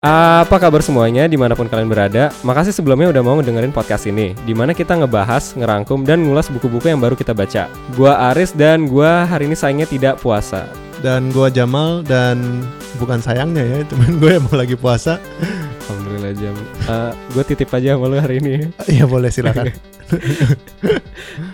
Apa 0.00 0.56
kabar 0.56 0.80
semuanya 0.80 1.28
di 1.28 1.36
mana 1.36 1.52
pun 1.52 1.68
kalian 1.68 1.92
berada? 1.92 2.32
Makasih 2.40 2.72
sebelumnya 2.72 3.12
udah 3.12 3.20
mau 3.20 3.36
dengerin 3.44 3.68
podcast 3.68 4.08
ini 4.08 4.32
Di 4.48 4.56
mana 4.56 4.72
kita 4.72 4.96
ngebahas, 4.96 5.52
ngerangkum, 5.60 6.08
dan 6.08 6.24
ngulas 6.24 6.48
buku-buku 6.48 6.88
yang 6.88 7.04
baru 7.04 7.12
kita 7.12 7.36
baca. 7.36 7.68
Gua 7.92 8.32
Aris 8.32 8.56
dan 8.56 8.88
gua 8.88 9.28
hari 9.28 9.44
ini 9.44 9.52
sayangnya 9.52 9.84
tidak 9.84 10.16
puasa. 10.24 10.72
Dan 11.04 11.28
gua 11.36 11.52
Jamal 11.52 12.00
dan 12.00 12.64
bukan 12.96 13.20
sayangnya 13.20 13.60
ya 13.60 13.78
Cuman 13.92 14.16
gue 14.16 14.40
emang 14.40 14.56
lagi 14.56 14.72
puasa. 14.72 15.20
Alhamdulillah 15.84 16.32
Jam. 16.32 16.56
Uh, 16.88 17.12
Gue 17.36 17.44
titip 17.44 17.68
aja 17.68 18.00
sama 18.00 18.08
lu 18.08 18.16
hari 18.16 18.40
ini. 18.40 18.72
Iya 18.96 19.04
boleh 19.04 19.28
silakan. 19.28 19.68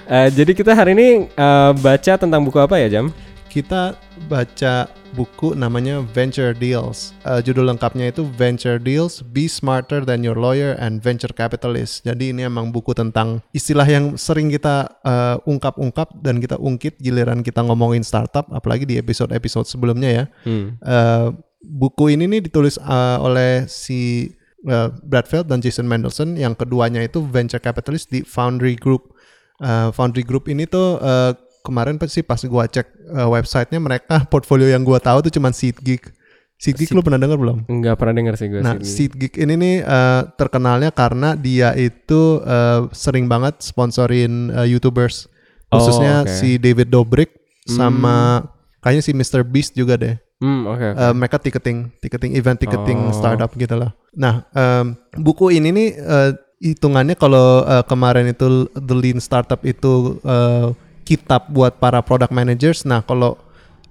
Uh, 0.07 0.31
Jadi 0.39 0.55
kita 0.55 0.71
hari 0.71 0.95
ini 0.95 1.27
uh, 1.35 1.75
baca 1.75 2.15
tentang 2.15 2.47
buku 2.47 2.63
apa 2.63 2.79
ya 2.79 2.95
Jam? 2.95 3.11
Kita 3.51 3.99
baca 4.31 4.87
buku 5.17 5.57
namanya 5.57 6.05
Venture 6.13 6.53
Deals. 6.53 7.17
Uh, 7.25 7.41
judul 7.41 7.73
lengkapnya 7.73 8.13
itu 8.13 8.29
Venture 8.37 8.77
Deals: 8.77 9.25
Be 9.25 9.49
Smarter 9.49 10.05
Than 10.05 10.21
Your 10.21 10.37
Lawyer 10.37 10.77
and 10.77 11.01
Venture 11.01 11.33
Capitalist. 11.33 12.05
Jadi 12.05 12.37
ini 12.37 12.45
emang 12.45 12.69
buku 12.69 12.93
tentang 12.93 13.41
istilah 13.57 13.89
yang 13.89 14.21
sering 14.21 14.53
kita 14.53 15.01
uh, 15.01 15.41
ungkap-ungkap 15.49 16.21
dan 16.21 16.37
kita 16.45 16.61
ungkit 16.61 17.01
giliran 17.01 17.41
kita 17.41 17.65
ngomongin 17.65 18.05
startup, 18.05 18.45
apalagi 18.53 18.85
di 18.85 19.01
episode-episode 19.01 19.65
sebelumnya 19.65 20.11
ya. 20.13 20.25
Hmm. 20.45 20.77
Uh, 20.85 21.29
buku 21.65 22.13
ini 22.13 22.29
nih 22.29 22.53
ditulis 22.53 22.77
uh, 22.77 23.17
oleh 23.25 23.65
si 23.73 24.29
uh, 24.69 24.93
Bradfield 25.01 25.49
dan 25.49 25.65
Jason 25.65 25.89
Mendelson. 25.89 26.37
Yang 26.37 26.69
keduanya 26.69 27.01
itu 27.01 27.25
Venture 27.25 27.65
Capitalist 27.65 28.13
di 28.13 28.21
Foundry 28.21 28.77
Group. 28.77 29.17
Uh, 29.57 29.89
Foundry 29.97 30.21
Group 30.21 30.53
ini 30.53 30.69
tuh 30.69 31.01
uh, 31.01 31.33
kemarin 31.67 31.99
sih 32.07 32.23
pas 32.23 32.39
gua 32.47 32.71
cek 32.71 32.87
uh, 33.11 33.29
websitenya 33.35 33.83
mereka 33.83 34.23
portfolio 34.33 34.71
yang 34.71 34.87
gua 34.87 35.03
tahu 35.03 35.27
tuh 35.27 35.33
cuma 35.35 35.51
SeatGeek. 35.51 36.15
SeatGeek 36.57 36.89
Seed, 36.89 36.97
lu 36.97 37.05
pernah 37.05 37.21
dengar 37.21 37.37
belum? 37.37 37.69
Enggak 37.69 38.01
pernah 38.01 38.17
dengar 38.17 38.35
sih 38.41 38.49
gue. 38.49 38.65
Nah, 38.65 38.81
SeatGeek 38.81 39.37
ini 39.37 39.55
nih 39.61 39.77
uh, 39.85 40.25
terkenalnya 40.41 40.89
karena 40.89 41.37
dia 41.37 41.77
itu 41.77 42.41
uh, 42.41 42.89
sering 42.97 43.29
banget 43.29 43.61
sponsorin 43.61 44.49
uh, 44.57 44.65
YouTubers. 44.65 45.29
Khususnya 45.69 46.25
oh, 46.25 46.31
okay. 46.31 46.33
si 46.33 46.51
David 46.57 46.89
Dobrik 46.89 47.29
sama 47.69 48.41
hmm. 48.41 48.81
kayaknya 48.81 49.03
si 49.05 49.13
Mr 49.13 49.45
Beast 49.45 49.77
juga 49.77 50.01
deh. 50.01 50.17
Hmm, 50.41 50.65
okay, 50.69 50.97
okay. 50.97 51.01
Uh, 51.01 51.13
mereka 51.13 51.37
ticketing, 51.41 51.93
ticketing 52.01 52.33
event 52.37 52.57
ticketing 52.57 53.09
oh. 53.09 53.13
startup 53.13 53.53
gitu 53.53 53.77
lah. 53.77 53.93
Nah, 54.17 54.49
um, 54.57 54.97
buku 55.13 55.53
ini 55.53 55.69
nih 55.73 55.89
uh, 56.01 56.31
hitungannya 56.61 57.17
kalau 57.17 57.65
uh, 57.65 57.85
kemarin 57.85 58.33
itu 58.33 58.69
The 58.73 58.97
Lean 58.97 59.21
Startup 59.21 59.61
itu 59.61 60.21
uh, 60.25 60.73
kitab 61.07 61.47
buat 61.55 61.79
para 61.79 62.03
product 62.03 62.35
managers. 62.35 62.83
Nah, 62.83 63.07
kalau 63.07 63.39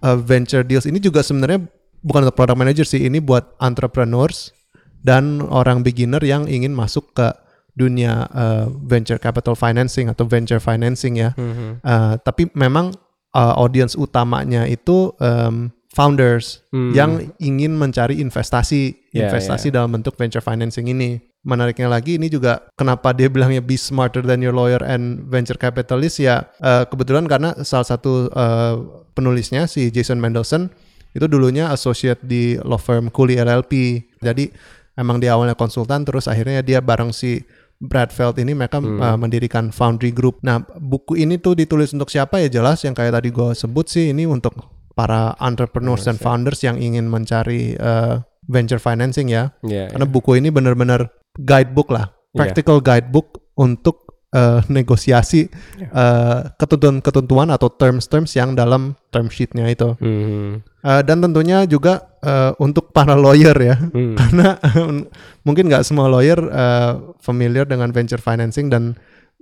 uh, 0.03 0.19
venture 0.19 0.67
deals 0.67 0.83
ini 0.83 0.99
juga 0.99 1.23
sebenarnya 1.23 1.63
bukan 2.03 2.27
untuk 2.27 2.35
product 2.35 2.59
manager 2.59 2.85
sih, 2.85 3.07
ini 3.07 3.23
buat 3.23 3.55
entrepreneurs 3.63 4.51
dan 4.99 5.39
orang 5.47 5.81
beginner 5.81 6.19
yang 6.19 6.45
ingin 6.51 6.75
masuk 6.75 7.15
ke 7.15 7.31
dunia 7.75 8.27
uh, 8.31 8.67
venture 8.87 9.19
capital 9.19 9.55
financing 9.55 10.11
atau 10.11 10.27
venture 10.27 10.59
financing 10.59 11.19
ya. 11.19 11.31
Mm-hmm. 11.35 11.71
Uh, 11.83 12.15
tapi 12.23 12.51
memang 12.55 12.91
uh, 13.35 13.53
audience 13.59 13.95
utamanya 13.99 14.63
itu 14.67 15.11
um, 15.19 15.71
founders 15.91 16.63
mm. 16.71 16.91
yang 16.95 17.11
ingin 17.39 17.75
mencari 17.75 18.19
investasi, 18.19 19.11
yeah, 19.11 19.27
investasi 19.27 19.71
yeah. 19.71 19.75
dalam 19.79 19.95
bentuk 19.95 20.15
venture 20.15 20.43
financing 20.43 20.87
ini 20.91 21.19
menariknya 21.45 21.85
lagi 21.85 22.17
ini 22.17 22.27
juga 22.27 22.65
kenapa 22.73 23.13
dia 23.13 23.29
bilangnya 23.29 23.61
be 23.61 23.77
smarter 23.77 24.25
than 24.25 24.41
your 24.41 24.51
lawyer 24.51 24.81
and 24.81 25.29
venture 25.29 25.55
capitalist 25.55 26.17
ya 26.17 26.49
uh, 26.59 26.89
kebetulan 26.89 27.29
karena 27.29 27.53
salah 27.61 27.85
satu 27.85 28.33
uh, 28.33 29.05
penulisnya 29.13 29.69
si 29.69 29.93
Jason 29.93 30.17
Mendelson 30.17 30.73
itu 31.13 31.29
dulunya 31.29 31.69
associate 31.69 32.19
di 32.25 32.57
law 32.65 32.81
firm 32.81 33.13
Cooley 33.13 33.37
LLP 33.37 34.03
jadi 34.25 34.49
emang 34.97 35.21
dia 35.21 35.37
awalnya 35.37 35.53
konsultan 35.53 36.01
terus 36.01 36.25
akhirnya 36.25 36.65
dia 36.65 36.81
bareng 36.81 37.13
si 37.13 37.45
Bradfeld 37.75 38.41
ini 38.41 38.57
mereka 38.57 38.79
hmm. 38.79 38.99
uh, 39.03 39.17
mendirikan 39.19 39.67
Foundry 39.75 40.15
Group. 40.15 40.39
Nah, 40.47 40.63
buku 40.63 41.19
ini 41.19 41.35
tuh 41.35 41.59
ditulis 41.59 41.91
untuk 41.91 42.07
siapa 42.07 42.39
ya 42.39 42.47
jelas 42.47 42.79
yang 42.87 42.95
kayak 42.95 43.19
tadi 43.19 43.35
gue 43.35 43.51
sebut 43.51 43.85
sih 43.91 44.15
ini 44.15 44.23
untuk 44.23 44.55
para 44.95 45.35
entrepreneurs 45.43 46.07
dan 46.07 46.15
founders 46.15 46.63
yang 46.63 46.79
ingin 46.79 47.11
mencari 47.11 47.75
uh, 47.75 48.23
venture 48.49 48.81
financing 48.81 49.29
ya. 49.31 49.53
Yeah, 49.65 49.89
Karena 49.91 50.05
yeah. 50.07 50.13
buku 50.13 50.37
ini 50.37 50.49
benar-benar 50.53 51.09
guidebook 51.35 51.91
lah, 51.91 52.13
iya. 52.33 52.37
practical 52.37 52.79
yeah. 52.79 52.85
guidebook 52.95 53.41
untuk 53.55 54.05
uh, 54.35 54.59
negosiasi 54.67 55.47
yeah. 55.79 55.91
uh, 55.95 56.39
ketentuan-ketentuan 56.59 57.49
atau 57.49 57.71
terms-terms 57.71 58.35
yang 58.35 58.53
dalam 58.53 58.99
term 59.09 59.31
sheetnya 59.31 59.65
itu. 59.71 59.95
Mm. 60.03 60.61
Uh, 60.85 61.01
dan 61.01 61.17
tentunya 61.23 61.65
juga 61.65 62.19
uh, 62.21 62.53
untuk 62.61 62.91
para 62.91 63.15
lawyer 63.15 63.55
ya, 63.55 63.75
mm. 63.79 64.15
karena 64.19 64.59
mungkin 65.47 65.71
nggak 65.71 65.87
semua 65.87 66.11
lawyer 66.11 66.37
uh, 66.51 67.15
familiar 67.23 67.63
dengan 67.65 67.89
venture 67.95 68.21
financing 68.21 68.67
dan 68.67 68.99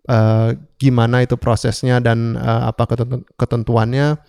uh, 0.08 0.53
gimana 0.78 1.25
itu 1.25 1.36
prosesnya 1.36 1.97
dan 2.00 2.38
uh, 2.38 2.69
apa 2.69 2.88
ketentuannya. 3.36 4.22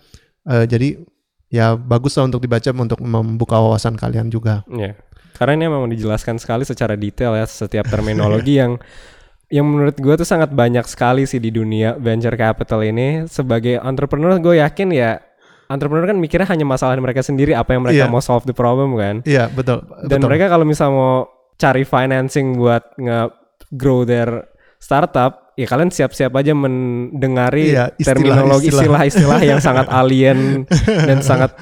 Uh, 0.45 0.65
jadi 0.69 1.01
ya 1.49 1.77
bagus 1.77 2.17
lah 2.17 2.27
untuk 2.27 2.41
dibaca 2.41 2.69
untuk 2.73 2.99
membuka 3.01 3.57
wawasan 3.57 3.95
kalian 3.95 4.27
juga. 4.33 4.65
Yeah. 4.71 4.97
Karena 5.35 5.59
ini 5.59 5.65
memang 5.67 5.91
dijelaskan 5.91 6.39
sekali 6.39 6.63
secara 6.63 6.95
detail 6.95 7.35
ya 7.35 7.45
setiap 7.45 7.91
terminologi 7.91 8.57
yang 8.61 8.79
yang 9.51 9.67
menurut 9.67 9.99
gue 9.99 10.15
tuh 10.17 10.27
sangat 10.27 10.49
banyak 10.51 10.83
sekali 10.89 11.29
sih 11.29 11.37
di 11.37 11.53
dunia 11.53 11.99
venture 11.99 12.33
capital 12.33 12.81
ini. 12.81 13.29
Sebagai 13.29 13.77
entrepreneur 13.83 14.39
gue 14.39 14.63
yakin 14.63 14.89
ya 14.95 15.21
entrepreneur 15.69 16.05
kan 16.09 16.17
mikirnya 16.17 16.47
hanya 16.49 16.65
masalah 16.65 16.97
mereka 16.97 17.25
sendiri 17.25 17.57
apa 17.57 17.73
yang 17.73 17.85
mereka 17.85 18.05
yeah. 18.05 18.11
mau 18.11 18.23
solve 18.23 18.45
the 18.47 18.55
problem 18.55 18.97
kan. 18.97 19.21
Iya 19.25 19.45
yeah, 19.45 19.47
betul. 19.51 19.85
Dan 20.07 20.23
betul. 20.23 20.27
mereka 20.31 20.45
kalau 20.49 20.65
misal 20.65 20.89
mau 20.93 21.15
cari 21.55 21.83
financing 21.87 22.57
buat 22.59 22.83
nge 22.99 23.19
grow 23.75 24.03
their 24.03 24.45
startup 24.79 25.44
ya 25.55 25.65
kalian 25.71 25.87
siap-siap 25.87 26.35
aja 26.35 26.51
mendengari 26.51 27.71
iya, 27.71 27.87
istilah, 27.95 28.19
terminologi 28.19 28.67
istilah-istilah 28.67 29.39
yang 29.39 29.59
sangat 29.63 29.87
alien 29.87 30.67
dan 30.83 31.23
sangat 31.23 31.55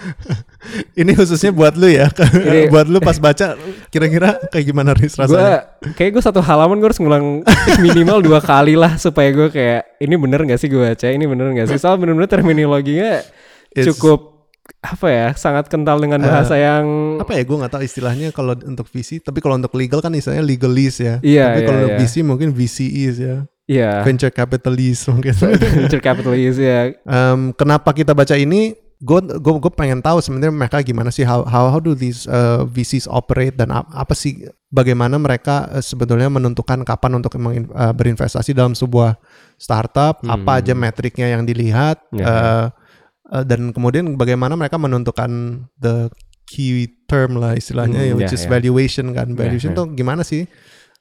ini 1.01 1.13
khususnya 1.13 1.53
buat 1.53 1.77
lu 1.77 1.85
ya. 1.85 2.09
Ini, 2.49 2.73
buat 2.73 2.89
lu 2.89 2.97
pas 2.97 3.17
baca 3.21 3.53
kira-kira 3.93 4.41
kayak 4.49 4.65
gimana 4.65 4.91
ris 4.97 5.13
rasanya? 5.13 5.29
gua, 5.77 5.93
kayak 5.93 6.09
gue 6.17 6.23
satu 6.23 6.41
halaman 6.41 6.81
gue 6.81 6.89
harus 6.89 7.01
ngulang 7.01 7.45
minimal 7.85 8.25
dua 8.25 8.39
kali 8.41 8.73
lah 8.73 8.97
supaya 8.97 9.29
gue 9.29 9.53
kayak 9.53 10.01
ini 10.01 10.15
bener 10.17 10.41
gak 10.49 10.59
sih 10.59 10.67
gue 10.71 10.81
baca? 10.81 11.07
Ini 11.07 11.25
bener 11.29 11.53
gak 11.53 11.67
sih? 11.69 11.77
Soal 11.77 12.01
bener-bener 12.01 12.31
terminologinya 12.31 13.21
It's, 13.75 13.85
cukup 13.93 14.33
apa 14.79 15.07
ya 15.11 15.27
sangat 15.35 15.67
kental 15.67 15.99
dengan 15.99 16.23
eh, 16.23 16.27
bahasa 16.27 16.55
uh, 16.55 16.59
yang 16.59 16.85
apa 17.19 17.35
ya 17.35 17.43
gue 17.43 17.57
nggak 17.59 17.71
tahu 17.71 17.83
istilahnya 17.83 18.31
kalau 18.31 18.55
untuk 18.55 18.87
VC 18.87 19.19
tapi 19.19 19.43
kalau 19.43 19.59
untuk 19.59 19.75
legal 19.75 19.99
kan 19.99 20.15
istilahnya 20.15 20.43
legalese 20.43 20.99
ya. 21.03 21.15
Iya, 21.19 21.45
tapi 21.51 21.59
iya, 21.59 21.67
kalau 21.67 21.77
iya. 21.77 21.83
untuk 21.83 21.99
VC 21.99 22.15
mungkin 22.23 22.49
VCEs 22.55 23.15
ya 23.19 23.37
Iya. 23.68 24.03
Venture 24.03 24.34
capitalist 24.34 25.07
mungkin. 25.07 25.34
Venture 25.79 26.03
capitalist 26.03 26.59
ya. 26.59 26.91
Um, 27.07 27.56
kenapa 27.56 27.96
kita 27.96 28.12
baca 28.12 28.35
ini? 28.35 28.75
Gue 29.03 29.19
gue 29.19 29.53
gue 29.59 29.74
pengen 29.75 30.00
tahu 30.00 30.24
sebenarnya 30.24 30.56
mereka 30.56 30.79
gimana 30.79 31.12
sih 31.12 31.28
how 31.28 31.44
how 31.44 31.68
how 31.68 31.79
do 31.84 31.91
these 31.91 32.23
uh, 32.23 32.63
VCs 32.63 33.12
operate 33.12 33.59
dan 33.59 33.68
ap, 33.75 33.84
apa 33.91 34.16
sih 34.16 34.47
bagaimana 34.72 35.19
mereka 35.19 35.68
uh, 35.75 35.84
sebetulnya 35.84 36.31
menentukan 36.31 36.88
kapan 36.88 37.19
untuk 37.19 37.35
uh, 37.35 37.91
berinvestasi 37.91 38.56
dalam 38.56 38.72
sebuah 38.72 39.19
startup, 39.59 40.23
hmm. 40.23 40.31
apa 40.31 40.52
aja 40.63 40.72
metriknya 40.72 41.35
yang 41.35 41.44
dilihat 41.44 42.00
yeah. 42.16 42.31
uh, 42.31 42.66
uh, 43.35 43.44
dan 43.44 43.75
kemudian 43.75 44.16
bagaimana 44.16 44.56
mereka 44.56 44.79
menentukan 44.79 45.63
the 45.75 46.07
key 46.47 46.88
term 47.12 47.35
lah 47.35 47.59
istilahnya 47.59 48.07
hmm, 48.07 48.23
which 48.23 48.31
yeah, 48.31 48.40
is 48.40 48.47
yeah. 48.47 48.52
valuation 48.56 49.12
kan. 49.12 49.35
Valuation 49.35 49.75
yeah, 49.75 49.84
yeah. 49.84 49.90
tuh 49.91 49.96
gimana 50.00 50.22
sih? 50.23 50.47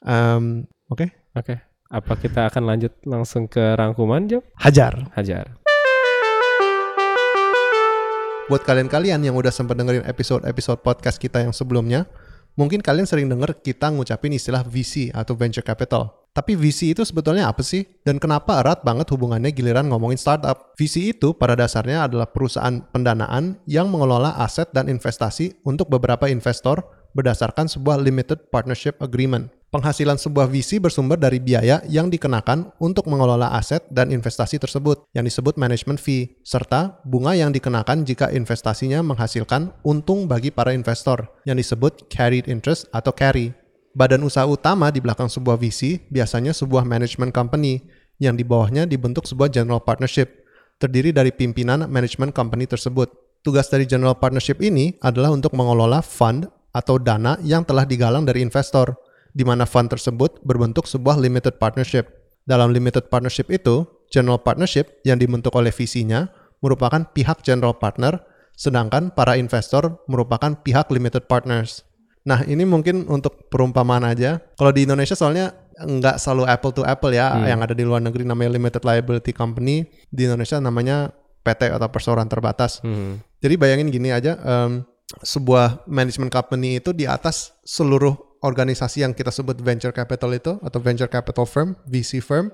Um, 0.02 0.66
oke. 0.90 1.06
Okay? 1.06 1.08
Oke. 1.38 1.54
Okay. 1.54 1.71
Apa 1.92 2.16
kita 2.16 2.48
akan 2.48 2.72
lanjut 2.72 2.88
langsung 3.04 3.44
ke 3.44 3.60
rangkuman, 3.76 4.24
Job? 4.24 4.40
Hajar. 4.56 5.12
Hajar. 5.12 5.60
Buat 8.48 8.64
kalian-kalian 8.64 9.20
yang 9.20 9.36
udah 9.36 9.52
sempat 9.52 9.76
dengerin 9.76 10.08
episode-episode 10.08 10.80
podcast 10.80 11.20
kita 11.20 11.44
yang 11.44 11.52
sebelumnya, 11.52 12.08
mungkin 12.56 12.80
kalian 12.80 13.04
sering 13.04 13.28
denger 13.28 13.60
kita 13.60 13.92
ngucapin 13.92 14.32
istilah 14.32 14.64
VC 14.64 15.12
atau 15.12 15.36
venture 15.36 15.60
capital. 15.60 16.16
Tapi 16.32 16.56
VC 16.56 16.96
itu 16.96 17.04
sebetulnya 17.04 17.52
apa 17.52 17.60
sih? 17.60 17.84
Dan 18.00 18.16
kenapa 18.16 18.64
erat 18.64 18.80
banget 18.80 19.12
hubungannya 19.12 19.52
giliran 19.52 19.84
ngomongin 19.92 20.16
startup? 20.16 20.72
VC 20.80 21.12
itu 21.12 21.36
pada 21.36 21.52
dasarnya 21.52 22.08
adalah 22.08 22.24
perusahaan 22.24 22.80
pendanaan 22.88 23.60
yang 23.68 23.92
mengelola 23.92 24.40
aset 24.40 24.72
dan 24.72 24.88
investasi 24.88 25.60
untuk 25.68 25.92
beberapa 25.92 26.24
investor 26.24 26.88
berdasarkan 27.12 27.68
sebuah 27.68 28.00
limited 28.00 28.48
partnership 28.48 28.96
agreement. 29.04 29.52
Penghasilan 29.72 30.20
sebuah 30.20 30.52
VC 30.52 30.84
bersumber 30.84 31.16
dari 31.16 31.40
biaya 31.40 31.80
yang 31.88 32.12
dikenakan 32.12 32.76
untuk 32.76 33.08
mengelola 33.08 33.56
aset 33.56 33.80
dan 33.88 34.12
investasi 34.12 34.60
tersebut, 34.60 35.08
yang 35.16 35.24
disebut 35.24 35.56
management 35.56 35.96
fee, 35.96 36.36
serta 36.44 37.00
bunga 37.08 37.32
yang 37.32 37.56
dikenakan 37.56 38.04
jika 38.04 38.28
investasinya 38.36 39.00
menghasilkan 39.00 39.72
untung 39.80 40.28
bagi 40.28 40.52
para 40.52 40.76
investor, 40.76 41.24
yang 41.48 41.56
disebut 41.56 42.04
carried 42.12 42.52
interest 42.52 42.84
atau 42.92 43.16
carry. 43.16 43.56
Badan 43.96 44.20
usaha 44.28 44.44
utama 44.44 44.92
di 44.92 45.00
belakang 45.00 45.32
sebuah 45.32 45.56
VC 45.56 46.04
biasanya 46.12 46.52
sebuah 46.52 46.84
management 46.84 47.32
company, 47.32 47.80
yang 48.20 48.36
di 48.36 48.44
bawahnya 48.44 48.84
dibentuk 48.84 49.24
sebuah 49.24 49.48
general 49.48 49.80
partnership, 49.80 50.44
terdiri 50.76 51.16
dari 51.16 51.32
pimpinan 51.32 51.88
management 51.88 52.36
company 52.36 52.68
tersebut. 52.68 53.08
Tugas 53.40 53.72
dari 53.72 53.88
general 53.88 54.20
partnership 54.20 54.60
ini 54.60 55.00
adalah 55.00 55.32
untuk 55.32 55.56
mengelola 55.56 56.04
fund 56.04 56.44
atau 56.76 57.00
dana 57.00 57.40
yang 57.40 57.64
telah 57.64 57.88
digalang 57.88 58.28
dari 58.28 58.44
investor, 58.44 59.00
di 59.32 59.44
mana 59.44 59.64
fund 59.64 59.88
tersebut 59.88 60.40
berbentuk 60.44 60.84
sebuah 60.84 61.16
limited 61.20 61.56
partnership. 61.56 62.08
Dalam 62.44 62.72
limited 62.72 63.08
partnership 63.08 63.48
itu, 63.48 63.84
general 64.12 64.40
partnership 64.40 65.00
yang 65.08 65.16
dibentuk 65.16 65.56
oleh 65.56 65.72
visinya 65.72 66.28
merupakan 66.62 67.02
pihak 67.10 67.42
general 67.42 67.74
partner, 67.76 68.22
sedangkan 68.54 69.10
para 69.16 69.34
investor 69.34 70.04
merupakan 70.06 70.54
pihak 70.54 70.92
limited 70.92 71.26
partners. 71.26 71.82
Nah, 72.22 72.46
ini 72.46 72.62
mungkin 72.62 73.10
untuk 73.10 73.50
perumpamaan 73.50 74.06
aja. 74.06 74.38
Kalau 74.54 74.70
di 74.70 74.86
Indonesia 74.86 75.18
soalnya 75.18 75.50
nggak 75.74 76.22
selalu 76.22 76.46
apple 76.46 76.72
to 76.76 76.82
apple 76.86 77.10
ya. 77.10 77.34
Hmm. 77.34 77.48
Yang 77.48 77.60
ada 77.66 77.74
di 77.74 77.84
luar 77.84 77.98
negeri 77.98 78.22
namanya 78.22 78.54
limited 78.54 78.82
liability 78.86 79.34
company, 79.34 79.90
di 80.06 80.30
Indonesia 80.30 80.62
namanya 80.62 81.10
PT 81.42 81.74
atau 81.74 81.88
perseroan 81.90 82.30
terbatas. 82.30 82.78
Hmm. 82.86 83.18
Jadi 83.42 83.58
bayangin 83.58 83.90
gini 83.90 84.14
aja, 84.14 84.38
em, 84.38 84.86
sebuah 85.26 85.82
management 85.90 86.30
company 86.30 86.78
itu 86.78 86.94
di 86.94 87.10
atas 87.10 87.58
seluruh 87.66 88.14
organisasi 88.42 89.06
yang 89.06 89.14
kita 89.14 89.30
sebut 89.30 89.56
venture 89.62 89.94
capital 89.94 90.34
itu 90.34 90.58
atau 90.60 90.78
venture 90.82 91.08
capital 91.08 91.46
firm, 91.46 91.78
VC 91.86 92.18
firm, 92.18 92.50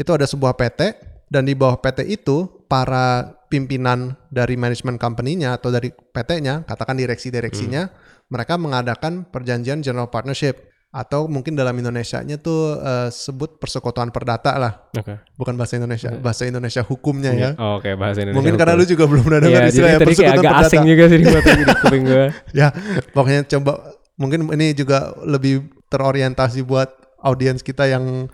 itu 0.00 0.10
ada 0.10 0.24
sebuah 0.24 0.56
PT 0.56 0.96
dan 1.28 1.44
di 1.44 1.52
bawah 1.52 1.76
PT 1.76 2.08
itu 2.08 2.48
para 2.66 3.36
pimpinan 3.52 4.16
dari 4.32 4.56
management 4.56 4.96
company-nya 4.96 5.56
atau 5.56 5.68
dari 5.72 5.92
PT-nya, 5.92 6.64
katakan 6.64 6.96
direksi-direksinya, 6.96 7.88
mereka 8.28 8.60
mengadakan 8.60 9.24
perjanjian 9.28 9.80
general 9.80 10.12
partnership 10.12 10.68
atau 10.88 11.28
mungkin 11.28 11.52
dalam 11.52 11.76
Indonesia-nya 11.76 12.40
tuh 12.40 12.80
eh, 12.80 13.08
sebut 13.12 13.60
persekutuan 13.60 14.08
perdata 14.08 14.56
lah, 14.56 14.88
Oke. 14.96 15.20
bukan 15.36 15.52
bahasa 15.52 15.76
Indonesia, 15.76 16.08
bahasa 16.16 16.48
Indonesia 16.48 16.80
hukumnya 16.80 17.32
ya. 17.36 17.50
Oh, 17.60 17.76
Oke, 17.76 17.92
bahasa 17.92 18.24
Indonesia. 18.24 18.40
Mungkin 18.40 18.54
karena 18.56 18.72
lu 18.72 18.84
juga 18.88 19.04
belum 19.04 19.20
pernah 19.20 19.40
dengar 19.44 19.60
jadi 19.68 19.68
istilah 19.68 19.90
yang 19.92 20.00
tadi 20.00 20.14
kayak 20.16 20.16
persekutuan 20.16 20.40
agak 20.40 20.52
perdata. 20.56 20.68
asing 20.72 20.84
juga 20.88 21.04
sih 21.04 21.18
di 21.20 21.24
kuping 21.84 22.04
gue. 22.08 22.24
ya 22.64 22.68
pokoknya 23.12 23.42
coba 23.52 23.72
mungkin 24.18 24.50
ini 24.52 24.74
juga 24.74 25.14
lebih 25.22 25.70
terorientasi 25.88 26.66
buat 26.66 26.90
audiens 27.22 27.62
kita 27.62 27.86
yang 27.88 28.28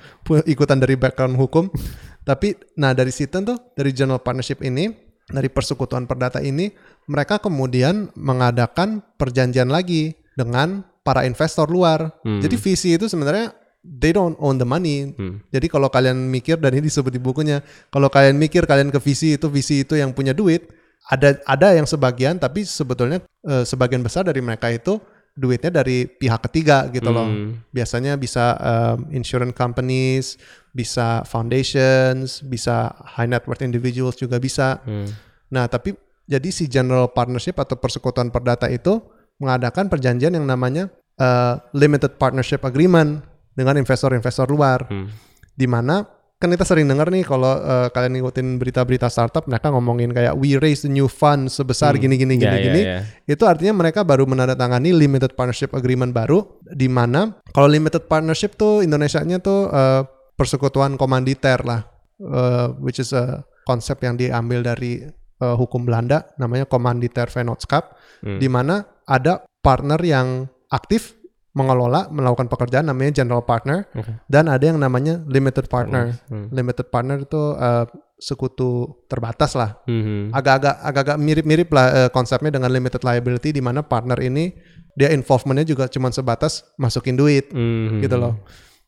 ikutan 0.49 0.81
dari 0.81 0.97
background 0.97 1.37
hukum 1.37 1.69
tapi 2.29 2.57
nah 2.75 2.97
dari 2.97 3.13
situ 3.13 3.45
tuh 3.45 3.57
dari 3.77 3.93
general 3.93 4.21
partnership 4.21 4.65
ini 4.65 4.91
dari 5.25 5.49
persekutuan 5.49 6.05
perdata 6.05 6.41
ini 6.41 6.73
mereka 7.09 7.41
kemudian 7.41 8.13
mengadakan 8.17 9.01
perjanjian 9.17 9.69
lagi 9.73 10.17
dengan 10.37 10.85
para 11.05 11.29
investor 11.29 11.69
luar 11.69 12.13
Hmm. 12.25 12.41
jadi 12.41 12.57
visi 12.57 12.97
itu 12.97 13.09
sebenarnya 13.09 13.53
they 13.85 14.13
don't 14.17 14.37
own 14.41 14.57
the 14.57 14.65
money 14.65 15.13
Hmm. 15.13 15.41
jadi 15.53 15.69
kalau 15.69 15.93
kalian 15.93 16.17
mikir 16.33 16.57
dan 16.57 16.73
ini 16.73 16.89
disebut 16.89 17.13
di 17.13 17.21
bukunya, 17.21 17.61
kalau 17.93 18.09
kalian 18.09 18.41
mikir 18.41 18.65
kalian 18.65 18.89
ke 18.89 19.01
visi 19.01 19.37
itu 19.37 19.49
visi 19.53 19.85
itu 19.85 20.01
yang 20.01 20.17
punya 20.17 20.33
duit, 20.33 20.65
ada 21.13 21.37
ada 21.45 21.77
yang 21.77 21.85
sebagian 21.85 22.41
tapi 22.41 22.65
sebetulnya 22.65 23.21
eh, 23.45 23.65
sebagian 23.69 24.01
besar 24.01 24.25
dari 24.25 24.41
mereka 24.41 24.73
itu 24.73 24.97
duitnya 25.35 25.83
dari 25.83 26.07
pihak 26.07 26.47
ketiga 26.51 26.87
gitu 26.95 27.11
loh. 27.11 27.27
Hmm. 27.27 27.59
Biasanya 27.75 28.15
bisa 28.15 28.55
um, 28.59 29.11
insurance 29.11 29.55
companies, 29.59 30.39
bisa 30.71 31.27
foundations, 31.27 32.39
bisa 32.47 32.95
high 33.03 33.27
net 33.27 33.43
worth 33.51 33.67
individuals 33.67 34.15
juga 34.15 34.39
bisa. 34.39 34.79
Hmm. 34.87 35.11
Nah, 35.51 35.67
tapi 35.67 35.99
jadi 36.31 36.49
si 36.55 36.71
general 36.71 37.11
partnership 37.11 37.59
atau 37.59 37.75
persekutuan 37.77 38.31
perdata 38.31 38.71
itu 38.71 39.03
mengadakan 39.43 39.91
perjanjian 39.91 40.39
yang 40.39 40.47
namanya 40.47 40.89
uh, 41.19 41.59
limited 41.75 42.15
partnership 42.17 42.63
agreement 42.63 43.21
dengan 43.55 43.79
investor-investor 43.79 44.47
luar 44.51 44.87
Hmm. 44.87 45.11
di 45.55 45.67
mana 45.67 46.07
kan 46.45 46.53
kita 46.53 46.69
sering 46.69 46.85
dengar 46.85 47.09
nih 47.09 47.25
kalau 47.25 47.57
uh, 47.57 47.89
kalian 47.89 48.21
ngikutin 48.21 48.61
berita-berita 48.61 49.09
startup 49.09 49.49
mereka 49.49 49.73
ngomongin 49.73 50.13
kayak 50.13 50.37
we 50.37 50.61
raise 50.61 50.85
the 50.85 50.93
new 50.93 51.09
fund 51.09 51.49
sebesar 51.49 51.97
gini 51.97 52.21
gini 52.21 52.37
gini 52.37 52.53
ya, 52.53 52.61
gini 52.61 52.81
ya. 52.85 52.99
itu 53.25 53.49
artinya 53.49 53.81
mereka 53.81 54.05
baru 54.05 54.29
menandatangani 54.29 54.93
limited 54.93 55.33
partnership 55.33 55.73
agreement 55.73 56.13
baru 56.13 56.45
di 56.69 56.93
mana 56.93 57.33
kalau 57.57 57.73
limited 57.73 58.05
partnership 58.05 58.61
tuh 58.61 58.85
Indonesianya 58.85 59.41
tuh 59.41 59.73
uh, 59.73 60.05
persekutuan 60.37 61.01
komanditer 61.01 61.65
lah 61.65 61.89
uh, 62.21 62.77
which 62.85 63.01
is 63.01 63.17
a 63.17 63.41
konsep 63.65 63.97
yang 64.05 64.21
diambil 64.21 64.61
dari 64.61 65.01
uh, 65.41 65.57
hukum 65.57 65.89
Belanda 65.89 66.29
namanya 66.37 66.69
komanditer 66.69 67.33
vennootschap 67.33 67.97
Hmm. 68.25 68.41
di 68.41 68.49
mana 68.49 68.81
ada 69.05 69.45
partner 69.61 70.01
yang 70.01 70.49
aktif 70.73 71.13
mengelola 71.55 72.11
melakukan 72.11 72.51
pekerjaan 72.51 72.91
namanya 72.91 73.23
general 73.23 73.47
partner 73.47 73.87
Oke. 73.95 74.11
dan 74.27 74.51
ada 74.51 74.65
yang 74.67 74.77
namanya 74.77 75.23
limited 75.31 75.71
partner. 75.71 76.19
Hmm. 76.27 76.51
Limited 76.51 76.91
partner 76.91 77.23
itu 77.23 77.39
uh, 77.55 77.87
sekutu 78.19 78.91
terbatas 79.07 79.55
lah. 79.55 79.79
Hmm. 79.87 80.35
Agak-agak 80.35 80.83
agak-agak 80.83 81.17
mirip-mirip 81.23 81.71
lah 81.71 81.87
uh, 81.95 82.11
konsepnya 82.11 82.51
dengan 82.51 82.75
limited 82.75 83.07
liability 83.07 83.55
di 83.55 83.63
mana 83.63 83.87
partner 83.87 84.19
ini 84.19 84.51
dia 84.99 85.15
involvementnya 85.15 85.67
juga 85.67 85.87
cuma 85.87 86.11
sebatas 86.11 86.67
masukin 86.75 87.15
duit 87.15 87.47
Hmm. 87.55 88.03
gitu 88.03 88.19
loh. 88.19 88.35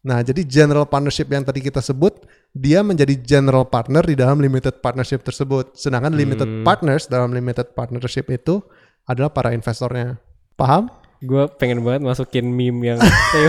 Nah, 0.06 0.22
jadi 0.22 0.46
general 0.46 0.86
partnership 0.86 1.26
yang 1.26 1.42
tadi 1.42 1.58
kita 1.58 1.82
sebut, 1.82 2.30
dia 2.54 2.78
menjadi 2.82 3.18
general 3.18 3.66
partner 3.66 4.06
di 4.06 4.14
dalam 4.14 4.38
limited 4.38 4.78
partnership 4.78 5.26
tersebut. 5.26 5.74
Sedangkan 5.74 6.14
limited 6.14 6.46
Hmm. 6.46 6.62
partners 6.62 7.10
dalam 7.10 7.34
limited 7.34 7.74
partnership 7.74 8.26
itu 8.30 8.62
adalah 9.06 9.34
para 9.34 9.50
investornya. 9.50 10.18
Paham? 10.54 10.90
Gue 11.20 11.48
pengen 11.56 11.80
banget 11.80 12.04
masukin 12.04 12.44
meme 12.44 12.92
yang 12.92 12.98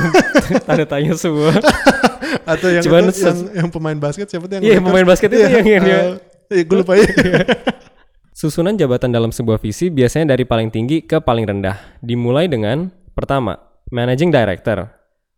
tanda 0.68 0.86
tanya 0.86 1.14
semua. 1.16 1.52
Atau 2.52 2.72
yang 2.72 2.84
Cuman 2.84 3.12
itu, 3.12 3.24
yang, 3.24 3.40
yang 3.66 3.70
pemain 3.70 3.98
basket 3.98 4.28
siapa 4.28 4.48
tuh 4.48 4.60
yang 4.60 4.64
Iya, 4.64 4.80
pemain 4.80 5.04
basket 5.04 5.30
itu 5.32 5.40
Iya, 5.40 5.50
yang- 5.60 5.68
yang 5.68 5.84
dia- 5.84 6.06
eh, 6.48 6.64
gue 6.64 6.78
lupa 6.80 6.96
ya. 6.96 7.08
Susunan 8.32 8.78
jabatan 8.78 9.10
dalam 9.10 9.34
sebuah 9.34 9.58
visi 9.58 9.90
biasanya 9.90 10.38
dari 10.38 10.46
paling 10.46 10.70
tinggi 10.70 11.04
ke 11.04 11.18
paling 11.20 11.44
rendah. 11.44 11.98
Dimulai 12.00 12.46
dengan 12.46 12.88
pertama, 13.12 13.58
Managing 13.90 14.30
Director 14.30 14.88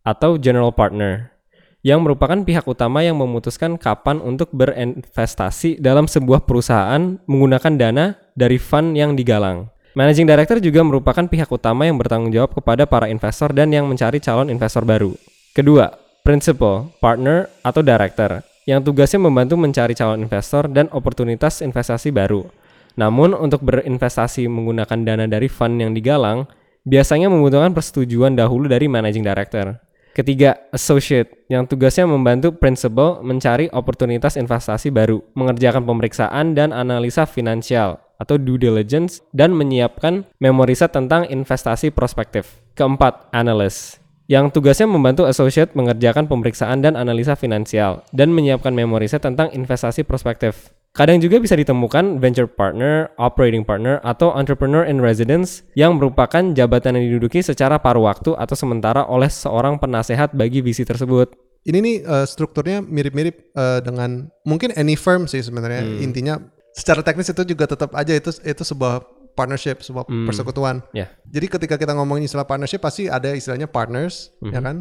atau 0.04 0.36
General 0.36 0.70
Partner 0.70 1.32
yang 1.80 2.04
merupakan 2.04 2.36
pihak 2.36 2.68
utama 2.68 3.00
yang 3.00 3.16
memutuskan 3.16 3.80
kapan 3.80 4.20
untuk 4.20 4.52
berinvestasi 4.52 5.80
dalam 5.80 6.04
sebuah 6.04 6.44
perusahaan 6.44 7.16
menggunakan 7.24 7.72
dana 7.74 8.04
dari 8.36 8.60
fund 8.60 8.92
yang 8.94 9.16
digalang. 9.16 9.72
Managing 9.90 10.22
Director 10.22 10.62
juga 10.62 10.86
merupakan 10.86 11.26
pihak 11.26 11.50
utama 11.50 11.82
yang 11.82 11.98
bertanggung 11.98 12.30
jawab 12.30 12.54
kepada 12.54 12.86
para 12.86 13.10
investor 13.10 13.50
dan 13.50 13.74
yang 13.74 13.90
mencari 13.90 14.22
calon 14.22 14.46
investor 14.46 14.86
baru. 14.86 15.18
Kedua, 15.50 15.90
Principal, 16.22 16.94
Partner, 17.02 17.50
atau 17.66 17.82
Director 17.82 18.46
yang 18.70 18.86
tugasnya 18.86 19.18
membantu 19.18 19.58
mencari 19.58 19.98
calon 19.98 20.22
investor 20.22 20.70
dan 20.70 20.86
oportunitas 20.94 21.58
investasi 21.58 22.14
baru. 22.14 22.46
Namun 22.94 23.34
untuk 23.34 23.66
berinvestasi 23.66 24.46
menggunakan 24.46 24.98
dana 25.02 25.26
dari 25.26 25.50
fund 25.50 25.82
yang 25.82 25.90
digalang, 25.90 26.46
biasanya 26.86 27.26
membutuhkan 27.26 27.74
persetujuan 27.74 28.38
dahulu 28.38 28.70
dari 28.70 28.86
managing 28.86 29.26
director. 29.26 29.74
Ketiga, 30.14 30.70
associate 30.70 31.50
yang 31.50 31.66
tugasnya 31.66 32.06
membantu 32.06 32.54
principal 32.54 33.26
mencari 33.26 33.66
oportunitas 33.74 34.38
investasi 34.38 34.94
baru, 34.94 35.18
mengerjakan 35.34 35.82
pemeriksaan 35.82 36.54
dan 36.54 36.70
analisa 36.70 37.26
finansial 37.26 38.09
atau 38.20 38.36
due 38.36 38.60
diligence 38.60 39.24
dan 39.32 39.56
menyiapkan 39.56 40.28
memori 40.36 40.76
set 40.76 40.92
tentang 40.92 41.24
investasi 41.24 41.88
prospektif. 41.88 42.60
Keempat, 42.76 43.32
analyst 43.32 44.00
yang 44.30 44.46
tugasnya 44.46 44.86
membantu 44.86 45.26
associate 45.26 45.74
mengerjakan 45.74 46.30
pemeriksaan 46.30 46.78
dan 46.86 46.94
analisa 46.94 47.34
finansial 47.34 48.06
dan 48.14 48.30
menyiapkan 48.30 48.70
memori 48.70 49.10
set 49.10 49.26
tentang 49.26 49.50
investasi 49.50 50.06
prospektif. 50.06 50.70
Kadang 50.90 51.22
juga 51.22 51.38
bisa 51.42 51.54
ditemukan 51.54 52.18
venture 52.22 52.46
partner, 52.50 53.10
operating 53.18 53.62
partner, 53.62 54.02
atau 54.02 54.30
entrepreneur 54.34 54.86
in 54.86 55.02
residence 55.02 55.62
yang 55.78 55.98
merupakan 55.98 56.54
jabatan 56.54 56.98
yang 56.98 57.10
diduduki 57.10 57.42
secara 57.42 57.78
paruh 57.78 58.06
waktu 58.06 58.34
atau 58.34 58.54
sementara 58.58 59.06
oleh 59.06 59.30
seorang 59.30 59.78
penasehat 59.78 60.34
bagi 60.34 60.62
visi 60.62 60.82
tersebut. 60.82 61.34
Ini 61.62 61.78
nih 61.78 61.96
eh, 62.02 62.26
strukturnya 62.26 62.82
mirip-mirip 62.82 63.54
eh, 63.54 63.78
dengan 63.86 64.30
mungkin 64.42 64.74
any 64.74 64.98
firm 64.98 65.30
sih 65.30 65.42
sebenarnya. 65.42 65.86
Hmm. 65.86 66.02
Intinya 66.02 66.34
secara 66.72 67.00
teknis 67.00 67.28
itu 67.28 67.42
juga 67.44 67.64
tetap 67.64 67.90
aja 67.92 68.12
itu 68.12 68.30
itu 68.40 68.62
sebuah 68.62 69.02
partnership, 69.30 69.80
sebuah 69.80 70.04
Hmm. 70.04 70.26
persekutuan. 70.26 70.82
Ya. 70.90 71.08
Jadi 71.24 71.46
ketika 71.48 71.74
kita 71.74 71.94
ngomongin 71.94 72.26
istilah 72.26 72.44
partnership 72.44 72.82
pasti 72.82 73.06
ada 73.06 73.30
istilahnya 73.30 73.66
partners, 73.66 74.34
Mhm. 74.42 74.52
ya 74.52 74.60
kan? 74.60 74.76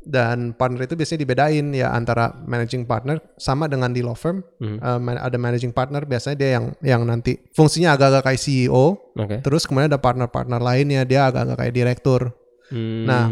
Dan 0.00 0.54
partner 0.54 0.86
itu 0.86 0.94
biasanya 0.94 1.20
dibedain 1.20 1.66
ya 1.74 1.92
antara 1.92 2.32
managing 2.46 2.86
partner 2.86 3.20
sama 3.36 3.68
dengan 3.68 3.92
di 3.92 4.00
law 4.00 4.14
firm. 4.14 4.40
Mhm. 4.56 4.78
Eh, 4.78 4.98
man- 5.02 5.20
ada 5.20 5.36
managing 5.36 5.74
partner 5.74 6.06
biasanya 6.06 6.36
dia 6.38 6.50
yang 6.56 6.64
yang 6.80 7.02
nanti 7.04 7.36
fungsinya 7.52 7.92
agak-agak 7.92 8.24
kayak 8.24 8.40
CEO. 8.40 8.86
Oke. 9.12 9.42
Terus 9.42 9.66
kemudian 9.66 9.90
ada 9.90 10.00
partner-partner 10.00 10.62
lainnya 10.62 11.02
dia 11.04 11.28
agak-agak 11.28 11.58
kayak 11.58 11.74
direktur. 11.74 12.20
Hmm. 12.70 13.04
Nah, 13.04 13.24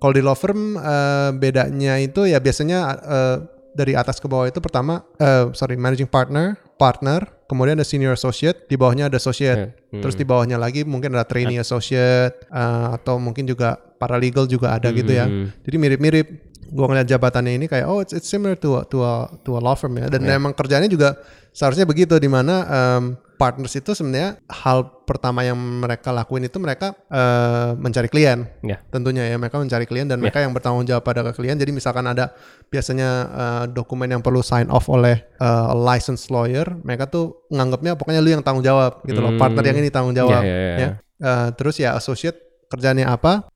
kalau 0.00 0.10
di 0.10 0.22
law 0.24 0.34
firm 0.34 0.74
eh, 0.74 1.30
bedanya 1.36 2.00
itu 2.00 2.26
ya 2.26 2.40
biasanya 2.40 2.78
eh, 2.98 3.36
dari 3.76 3.92
atas 3.92 4.18
ke 4.18 4.26
bawah 4.26 4.48
itu 4.48 4.58
pertama 4.58 5.04
eh, 5.20 5.52
sorry 5.52 5.76
managing 5.76 6.08
partner, 6.08 6.56
partner, 6.74 7.30
kemudian 7.46 7.78
ada 7.78 7.86
senior 7.86 8.16
associate, 8.16 8.68
di 8.68 8.76
bawahnya 8.76 9.12
ada 9.12 9.20
associate. 9.20 9.76
Hmm. 9.92 10.02
Terus 10.02 10.16
di 10.16 10.24
bawahnya 10.26 10.56
lagi 10.60 10.82
mungkin 10.82 11.14
ada 11.14 11.24
trainee 11.28 11.60
associate 11.60 12.48
eh, 12.48 12.86
atau 12.96 13.16
mungkin 13.20 13.46
juga 13.48 13.76
paralegal 13.76 14.48
juga 14.48 14.74
ada 14.76 14.90
gitu 14.90 15.12
ya. 15.12 15.28
Hmm. 15.28 15.52
Jadi 15.62 15.76
mirip-mirip. 15.76 16.28
Gua 16.74 16.90
ngeliat 16.90 17.06
jabatannya 17.06 17.60
ini 17.60 17.66
kayak 17.70 17.86
oh 17.86 18.02
it's, 18.02 18.16
it's 18.16 18.26
similar 18.26 18.58
to 18.58 18.80
a, 18.80 18.82
to 18.88 19.04
a 19.04 19.30
to 19.46 19.54
a 19.54 19.60
law 19.62 19.76
firm 19.78 19.94
ya. 20.00 20.10
Dan 20.10 20.26
emang 20.26 20.56
kerjanya 20.56 20.90
juga 20.90 21.14
seharusnya 21.54 21.86
begitu 21.86 22.18
di 22.18 22.26
mana 22.26 22.66
em, 22.66 23.14
partners 23.34 23.74
itu 23.76 23.92
sebenarnya 23.92 24.40
hal 24.48 25.04
pertama 25.04 25.44
yang 25.44 25.56
mereka 25.56 26.10
lakuin 26.10 26.48
itu 26.48 26.56
mereka 26.56 26.96
eh, 27.12 27.76
mencari 27.76 28.08
klien. 28.08 28.48
Ya. 28.64 28.80
Tentunya 28.88 29.28
ya 29.28 29.36
mereka 29.36 29.60
mencari 29.60 29.84
klien 29.84 30.08
dan 30.08 30.18
mereka 30.18 30.40
yang 30.40 30.56
bertanggung 30.56 30.88
jawab 30.88 31.04
pada 31.04 31.20
klien. 31.34 31.54
Jadi 31.54 31.70
misalkan 31.74 32.06
ada 32.08 32.32
biasanya 32.72 33.10
eh, 33.28 33.64
dokumen 33.70 34.08
yang 34.10 34.22
perlu 34.24 34.40
sign 34.40 34.70
off 34.72 34.88
oleh 34.88 35.22
eh, 35.38 35.72
a 35.72 35.76
licensed 35.76 36.32
lawyer, 36.32 36.66
mereka 36.82 37.10
tuh 37.10 37.46
nganggapnya 37.52 37.94
pokoknya 37.94 38.20
lu 38.24 38.30
yang 38.32 38.42
tanggung 38.42 38.64
jawab 38.64 39.04
gitu 39.04 39.20
loh. 39.20 39.34
Hmm. 39.36 39.40
Partner 39.40 39.64
yang 39.66 39.78
ini 39.78 39.90
tanggung 39.92 40.16
jawab. 40.16 40.42
Ya, 40.42 40.48
ya, 40.48 40.58
ya. 40.58 40.76
ya. 40.78 40.90
Eh, 41.24 41.48
terus 41.54 41.78
ya 41.78 41.94
associate 41.94 42.66
kerjanya 42.68 43.14
apa? 43.14 43.46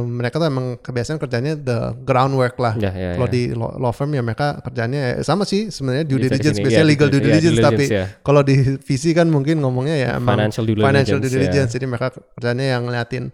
Mereka 0.00 0.36
tuh 0.36 0.46
emang 0.46 0.66
kebiasaan 0.78 1.16
kerjanya 1.16 1.52
the 1.54 1.78
groundwork 2.02 2.56
lah. 2.56 2.74
Ya, 2.76 2.90
ya, 2.90 3.10
Kalau 3.14 3.28
ya. 3.28 3.32
di 3.32 3.42
law, 3.50 3.72
law 3.74 3.90
firm 3.90 4.10
ya 4.10 4.20
mereka 4.20 4.58
kerjanya 4.60 5.14
ya 5.14 5.22
sama 5.22 5.42
sih 5.42 5.68
sebenarnya 5.68 6.04
due 6.04 6.20
diligence 6.20 6.58
biasanya 6.58 6.82
ya, 6.82 6.90
legal 6.90 7.08
due- 7.08 7.18
ya, 7.18 7.26
diligence 7.30 7.56
due 7.56 7.64
tapi 7.64 7.84
diligence, 7.84 8.10
ya. 8.12 8.20
kalau 8.20 8.40
di 8.40 8.56
VC 8.78 9.04
kan 9.12 9.26
mungkin 9.26 9.58
ngomongnya 9.58 9.96
ya 9.96 10.08
emang 10.16 10.36
Financial 10.36 10.64
due 10.64 10.76
financial 10.76 11.18
due 11.18 11.26
diligence, 11.26 11.38
ya. 11.38 11.50
diligence 11.50 11.70
jadi 11.72 11.86
mereka 11.86 12.06
kerjanya 12.34 12.66
yang 12.72 12.82
ngeliatin 12.84 13.24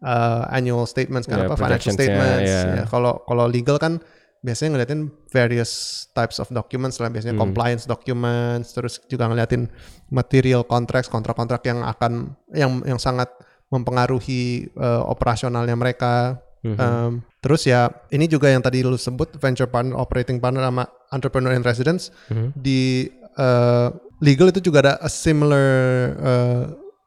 uh, 0.00 0.42
annual 0.48 0.84
statements 0.84 1.24
kan 1.24 1.38
Ya, 1.38 1.46
apa 1.46 1.54
financial 1.54 1.92
statements 1.92 2.50
kalau 2.86 3.22
kalau 3.22 3.44
legal 3.46 3.76
kan 3.76 3.98
biasanya 4.38 4.78
ngeliatin 4.78 5.10
various 5.28 5.70
types 6.12 6.38
of 6.38 6.46
documents 6.48 6.96
lah 6.96 7.10
biasanya 7.10 7.34
Hmm. 7.34 7.42
compliance 7.42 7.82
documents 7.84 8.70
terus 8.70 9.02
juga 9.04 9.26
ngeliatin 9.26 9.66
material 10.08 10.62
contracts 10.62 11.08
kontrak-kontrak 11.08 11.62
yang 11.62 11.82
akan 11.82 12.36
yang 12.54 12.78
yang 12.82 12.96
sangat 12.96 13.26
mempengaruhi 13.70 14.70
uh, 14.76 15.02
operasionalnya 15.06 15.74
mereka 15.74 16.40
Mhm. 16.66 16.78
Um, 16.82 17.12
terus 17.38 17.62
ya 17.62 17.86
ini 18.10 18.26
juga 18.26 18.50
yang 18.50 18.58
tadi 18.58 18.82
lu 18.82 18.98
sebut 18.98 19.38
venture 19.38 19.70
partner, 19.70 19.94
operating 19.94 20.42
partner 20.42 20.66
sama 20.66 20.90
entrepreneur 21.14 21.54
in 21.54 21.62
residence 21.62 22.10
Mhm. 22.26 22.58
di 22.58 23.06
uh, 23.38 23.94
legal 24.18 24.50
itu 24.50 24.58
juga 24.58 24.82
ada 24.82 24.92
a 24.98 25.06
similar 25.06 25.68
uh, 26.18 26.62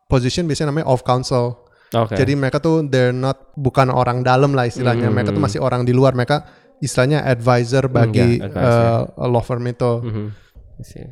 position 0.07 0.47
biasanya 0.47 0.71
namanya 0.71 0.87
of 0.87 1.03
counsel. 1.03 1.59
Oke. 1.91 2.15
Jadi 2.15 2.39
mereka 2.39 2.61
tuh 2.63 2.87
they're 2.87 3.11
not 3.11 3.51
bukan 3.57 3.91
orang 3.91 4.23
dalam 4.23 4.53
lah 4.55 4.69
istilahnya. 4.69 5.09
Hmm. 5.09 5.15
Mereka 5.17 5.33
tuh 5.33 5.41
masih 5.41 5.59
orang 5.59 5.83
di 5.83 5.91
luar. 5.91 6.13
Mereka 6.13 6.45
istilahnya 6.79 7.25
advisor 7.25 7.89
bagi 7.89 8.39
ya, 8.39 8.45
advisor. 8.47 8.85
uh, 9.19 9.27
law 9.27 9.43
firm 9.43 9.65
itu. 9.67 9.91
Mhm. 10.05 10.25
I 10.79 10.83
see. 10.87 11.03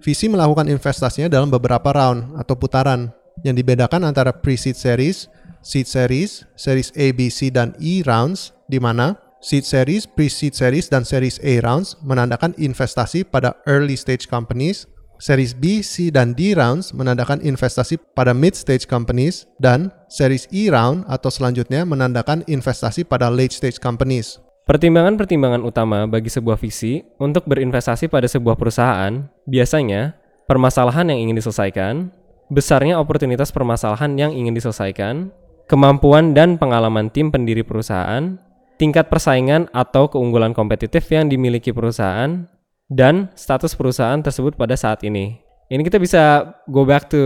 VC 0.00 0.32
melakukan 0.32 0.70
investasinya 0.72 1.28
dalam 1.28 1.52
beberapa 1.52 1.92
round 1.92 2.40
atau 2.40 2.54
putaran 2.56 3.12
yang 3.42 3.58
dibedakan 3.58 4.06
antara 4.06 4.30
pre-seed 4.30 4.78
series, 4.78 5.26
seed 5.64 5.88
series, 5.88 6.46
series 6.54 6.94
A, 6.94 7.10
B, 7.10 7.32
C, 7.32 7.50
dan 7.50 7.74
E 7.82 8.04
rounds, 8.06 8.54
di 8.70 8.78
mana 8.78 9.18
seed 9.42 9.66
series, 9.66 10.06
pre-seed 10.06 10.54
series, 10.54 10.86
dan 10.86 11.02
series 11.02 11.42
A 11.42 11.58
rounds 11.64 11.98
menandakan 12.04 12.54
investasi 12.60 13.26
pada 13.26 13.58
early 13.66 13.98
stage 13.98 14.30
companies, 14.30 14.86
series 15.18 15.56
B, 15.56 15.80
C, 15.80 16.12
dan 16.12 16.36
D 16.36 16.52
rounds 16.54 16.92
menandakan 16.92 17.40
investasi 17.40 17.96
pada 18.12 18.36
mid 18.36 18.52
stage 18.52 18.84
companies, 18.84 19.48
dan 19.56 19.90
series 20.12 20.44
E 20.54 20.68
round 20.68 21.08
atau 21.10 21.32
selanjutnya 21.32 21.82
menandakan 21.88 22.44
investasi 22.46 23.08
pada 23.08 23.32
late 23.32 23.56
stage 23.56 23.80
companies. 23.80 24.38
Pertimbangan-pertimbangan 24.64 25.60
utama 25.60 26.08
bagi 26.08 26.32
sebuah 26.32 26.56
visi 26.56 27.04
untuk 27.20 27.44
berinvestasi 27.44 28.08
pada 28.08 28.24
sebuah 28.24 28.56
perusahaan 28.56 29.28
biasanya 29.44 30.16
permasalahan 30.48 31.12
yang 31.12 31.28
ingin 31.28 31.36
diselesaikan, 31.36 32.08
besarnya 32.52 33.00
oportunitas 33.00 33.52
permasalahan 33.54 34.16
yang 34.18 34.32
ingin 34.32 34.56
diselesaikan, 34.56 35.30
kemampuan 35.68 36.36
dan 36.36 36.60
pengalaman 36.60 37.08
tim 37.08 37.32
pendiri 37.32 37.64
perusahaan, 37.64 38.36
tingkat 38.76 39.08
persaingan 39.08 39.70
atau 39.72 40.10
keunggulan 40.10 40.52
kompetitif 40.52 41.08
yang 41.08 41.30
dimiliki 41.30 41.72
perusahaan, 41.72 42.44
dan 42.92 43.32
status 43.32 43.72
perusahaan 43.72 44.20
tersebut 44.20 44.60
pada 44.60 44.76
saat 44.76 45.00
ini. 45.06 45.40
Ini 45.72 45.80
kita 45.80 45.96
bisa 45.96 46.52
go 46.68 46.84
back 46.84 47.08
to 47.08 47.18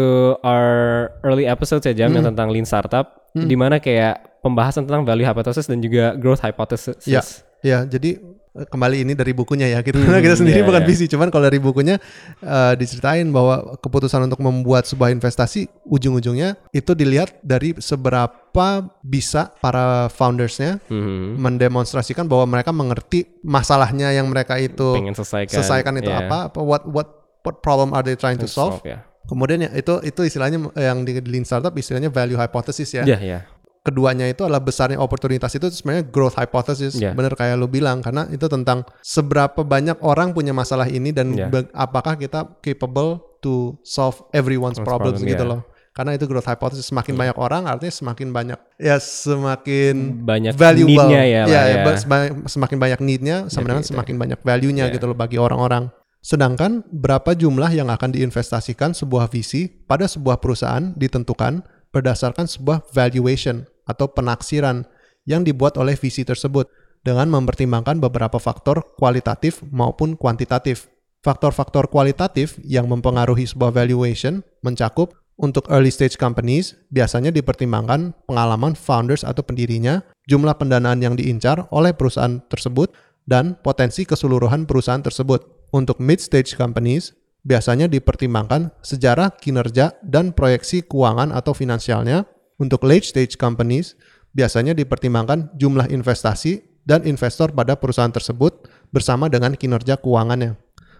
our 0.46 1.10
early 1.26 1.44
episodes 1.44 1.82
ya 1.82 1.92
Jam 1.92 2.14
yang 2.14 2.22
tentang 2.22 2.54
lean 2.54 2.62
startup, 2.62 3.26
di 3.34 3.58
mana 3.58 3.82
kayak 3.82 4.40
pembahasan 4.40 4.86
tentang 4.86 5.02
value 5.02 5.26
hypothesis 5.26 5.66
dan 5.66 5.82
juga 5.82 6.14
growth 6.14 6.40
hypothesis. 6.46 7.02
Ya, 7.04 7.20
ya. 7.66 7.78
Jadi 7.82 8.37
kembali 8.66 9.06
ini 9.06 9.12
dari 9.12 9.30
bukunya 9.30 9.70
ya. 9.70 9.78
Kita 9.78 10.00
Hmm, 10.02 10.18
kita 10.18 10.34
sendiri 10.34 10.60
iya, 10.60 10.66
bukan 10.66 10.82
iya. 10.82 10.88
visi, 10.88 11.04
cuman 11.06 11.28
kalau 11.28 11.46
dari 11.46 11.58
bukunya 11.58 12.02
eh, 12.40 12.74
diceritain 12.74 13.28
bahwa 13.28 13.78
keputusan 13.78 14.26
untuk 14.26 14.40
membuat 14.40 14.82
sebuah 14.84 15.12
investasi 15.12 15.70
ujung-ujungnya 15.84 16.58
itu 16.72 16.90
dilihat 16.92 17.38
dari 17.40 17.78
seberapa 17.78 18.66
bisa 19.00 19.54
para 19.58 20.08
foundersnya 20.08 20.82
Mhm. 20.88 21.38
mendemonstrasikan 21.38 22.26
bahwa 22.26 22.48
mereka 22.48 22.70
mengerti 22.70 23.28
masalahnya 23.40 24.10
yang 24.10 24.26
mereka 24.26 24.56
itu 24.56 24.96
pengen 24.96 25.14
selesaikan 25.14 25.52
selesaikan 25.52 25.94
itu 25.96 26.10
Iya. 26.10 26.26
apa, 26.26 26.38
apa 26.50 26.58
what 26.58 26.82
what 26.88 27.08
what 27.44 27.62
problem 27.62 27.92
are 27.92 28.02
they 28.02 28.18
trying 28.18 28.36
to 28.36 28.48
solve. 28.48 28.82
ya. 28.82 29.04
Kemudian 29.28 29.60
ya 29.60 29.70
itu 29.76 30.00
itu 30.02 30.20
istilahnya 30.24 30.72
yang 30.74 31.04
di 31.04 31.20
lean 31.20 31.44
startup 31.44 31.76
istilahnya 31.76 32.08
value 32.08 32.34
hypothesis 32.34 32.88
ya 32.90 33.04
Iya, 33.04 33.18
iya. 33.20 33.40
Keduanya 33.88 34.28
itu 34.28 34.44
adalah 34.44 34.60
besarnya 34.60 35.00
oportunitas 35.00 35.56
itu 35.56 35.64
sebenarnya 35.72 36.04
growth 36.12 36.36
hypothesis 36.36 37.00
Yeah. 37.00 37.16
bener 37.16 37.32
kayak 37.32 37.56
lu 37.56 37.64
bilang 37.66 38.04
karena 38.04 38.28
itu 38.28 38.44
tentang 38.46 38.84
seberapa 39.00 39.64
banyak 39.64 39.96
orang 40.04 40.36
punya 40.36 40.52
masalah 40.52 40.84
ini 40.86 41.08
dan 41.10 41.32
Yeah. 41.32 41.48
apakah 41.72 42.20
kita 42.20 42.60
capable 42.60 43.24
to 43.40 43.80
solve 43.80 44.20
everyone's 44.36 44.76
problems 44.76 45.24
problem, 45.24 45.32
gitu 45.32 45.44
yeah. 45.48 45.52
loh 45.56 45.60
karena 45.96 46.14
itu 46.14 46.30
growth 46.30 46.46
hypothesis 46.46 46.86
semakin 46.86 47.18
banyak 47.18 47.34
orang 47.34 47.66
artinya 47.66 47.90
semakin 47.90 48.28
banyak 48.30 48.58
ya 48.78 49.02
semakin 49.02 50.22
Banyak 50.22 50.54
valuable 50.54 51.10
ya 51.10 51.24
ya, 51.26 51.42
ya. 51.48 51.82
sema- 51.98 52.46
semakin 52.46 52.76
banyak 52.78 53.00
need-nya 53.02 53.36
sama 53.50 53.66
dengan 53.66 53.82
Jadi 53.82 53.90
itu. 53.90 53.94
semakin 53.98 54.14
banyak 54.14 54.38
value-nya 54.44 54.84
Yeah. 54.90 54.94
gitu 54.94 55.10
loh 55.10 55.18
bagi 55.18 55.42
orang-orang 55.42 55.90
sedangkan 56.18 56.82
berapa 56.90 57.34
jumlah 57.34 57.70
yang 57.70 57.88
akan 57.88 58.10
diinvestasikan 58.10 58.90
sebuah 58.94 59.30
visi 59.30 59.70
pada 59.70 60.06
sebuah 60.10 60.42
perusahaan 60.42 60.94
ditentukan 60.94 61.62
berdasarkan 61.94 62.44
sebuah 62.46 62.84
valuation 62.90 63.64
atau 63.88 64.12
penaksiran 64.12 64.84
yang 65.24 65.42
dibuat 65.42 65.80
oleh 65.80 65.96
visi 65.96 66.22
tersebut 66.22 66.68
dengan 67.02 67.32
mempertimbangkan 67.32 67.98
beberapa 67.98 68.36
faktor 68.36 68.94
kualitatif 69.00 69.64
maupun 69.72 70.14
kuantitatif. 70.14 70.92
Faktor-faktor 71.24 71.90
kualitatif 71.90 72.60
yang 72.62 72.86
mempengaruhi 72.86 73.48
sebuah 73.48 73.74
valuation 73.74 74.44
mencakup 74.62 75.16
untuk 75.38 75.70
early 75.70 75.90
stage 75.90 76.18
companies 76.18 76.74
biasanya 76.90 77.30
dipertimbangkan 77.30 78.14
pengalaman 78.26 78.74
founders 78.74 79.22
atau 79.22 79.42
pendirinya, 79.42 80.02
jumlah 80.26 80.58
pendanaan 80.58 80.98
yang 80.98 81.14
diincar 81.14 81.70
oleh 81.70 81.94
perusahaan 81.94 82.42
tersebut, 82.50 82.90
dan 83.28 83.60
potensi 83.60 84.08
keseluruhan 84.08 84.64
perusahaan 84.64 85.04
tersebut. 85.04 85.70
Untuk 85.70 86.00
mid 86.00 86.16
stage 86.16 86.56
companies 86.56 87.12
biasanya 87.44 87.92
dipertimbangkan 87.92 88.72
sejarah 88.80 89.36
kinerja 89.36 90.00
dan 90.00 90.32
proyeksi 90.32 90.80
keuangan 90.88 91.30
atau 91.36 91.52
finansialnya. 91.52 92.24
Untuk 92.58 92.82
late 92.82 93.06
stage 93.06 93.38
companies 93.38 93.94
biasanya 94.34 94.74
dipertimbangkan 94.74 95.54
jumlah 95.54 95.86
investasi 95.88 96.82
dan 96.82 97.06
investor 97.06 97.54
pada 97.54 97.78
perusahaan 97.78 98.10
tersebut 98.10 98.66
bersama 98.90 99.30
dengan 99.30 99.54
kinerja 99.54 99.96
keuangannya. 100.02 100.58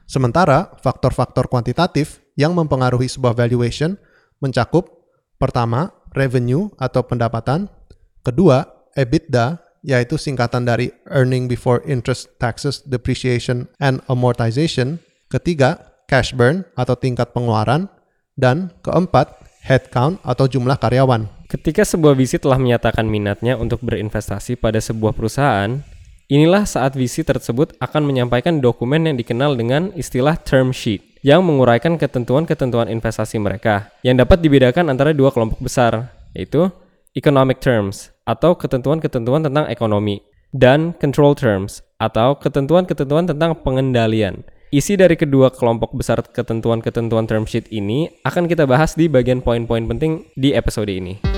Sementara 0.08 0.72
faktor-faktor 0.80 1.50
kuantitatif 1.52 2.24
yang 2.38 2.56
mempengaruhi 2.56 3.10
sebuah 3.10 3.36
valuation 3.36 3.98
mencakup 4.40 4.88
pertama, 5.36 5.92
revenue 6.14 6.70
atau 6.80 7.04
pendapatan, 7.04 7.66
kedua, 8.22 8.64
EBITDA 8.96 9.60
yaitu 9.86 10.18
singkatan 10.18 10.66
dari 10.66 10.90
earning 11.10 11.46
before 11.46 11.82
interest, 11.86 12.30
taxes, 12.42 12.82
depreciation 12.82 13.70
and 13.78 14.02
amortization, 14.10 14.98
ketiga, 15.30 15.78
cash 16.10 16.34
burn 16.34 16.66
atau 16.74 16.98
tingkat 16.98 17.30
pengeluaran, 17.30 17.86
dan 18.34 18.74
keempat, 18.82 19.38
headcount 19.62 20.18
atau 20.26 20.46
jumlah 20.50 20.78
karyawan. 20.78 21.37
Ketika 21.48 21.80
sebuah 21.80 22.12
visi 22.12 22.36
telah 22.36 22.60
menyatakan 22.60 23.08
minatnya 23.08 23.56
untuk 23.56 23.80
berinvestasi 23.80 24.60
pada 24.60 24.84
sebuah 24.84 25.16
perusahaan, 25.16 25.80
inilah 26.28 26.68
saat 26.68 26.92
visi 26.92 27.24
tersebut 27.24 27.72
akan 27.80 28.04
menyampaikan 28.04 28.60
dokumen 28.60 29.08
yang 29.08 29.16
dikenal 29.16 29.56
dengan 29.56 29.88
istilah 29.96 30.36
term 30.36 30.76
sheet 30.76 31.00
yang 31.24 31.40
menguraikan 31.40 31.96
ketentuan-ketentuan 31.96 32.92
investasi 32.92 33.40
mereka 33.40 33.88
yang 34.04 34.20
dapat 34.20 34.44
dibedakan 34.44 34.92
antara 34.92 35.16
dua 35.16 35.32
kelompok 35.32 35.56
besar, 35.64 36.12
yaitu 36.36 36.68
economic 37.16 37.64
terms 37.64 38.12
atau 38.28 38.52
ketentuan-ketentuan 38.52 39.40
tentang 39.40 39.72
ekonomi 39.72 40.20
dan 40.52 40.92
control 41.00 41.32
terms 41.32 41.80
atau 41.96 42.36
ketentuan-ketentuan 42.36 43.24
tentang 43.24 43.56
pengendalian. 43.56 44.44
Isi 44.68 45.00
dari 45.00 45.16
kedua 45.16 45.48
kelompok 45.48 45.96
besar 45.96 46.20
ketentuan-ketentuan 46.20 47.24
term 47.24 47.48
sheet 47.48 47.72
ini 47.72 48.12
akan 48.28 48.44
kita 48.44 48.68
bahas 48.68 48.92
di 48.92 49.08
bagian 49.08 49.40
poin-poin 49.40 49.88
penting 49.88 50.28
di 50.36 50.52
episode 50.52 50.92
ini. 50.92 51.37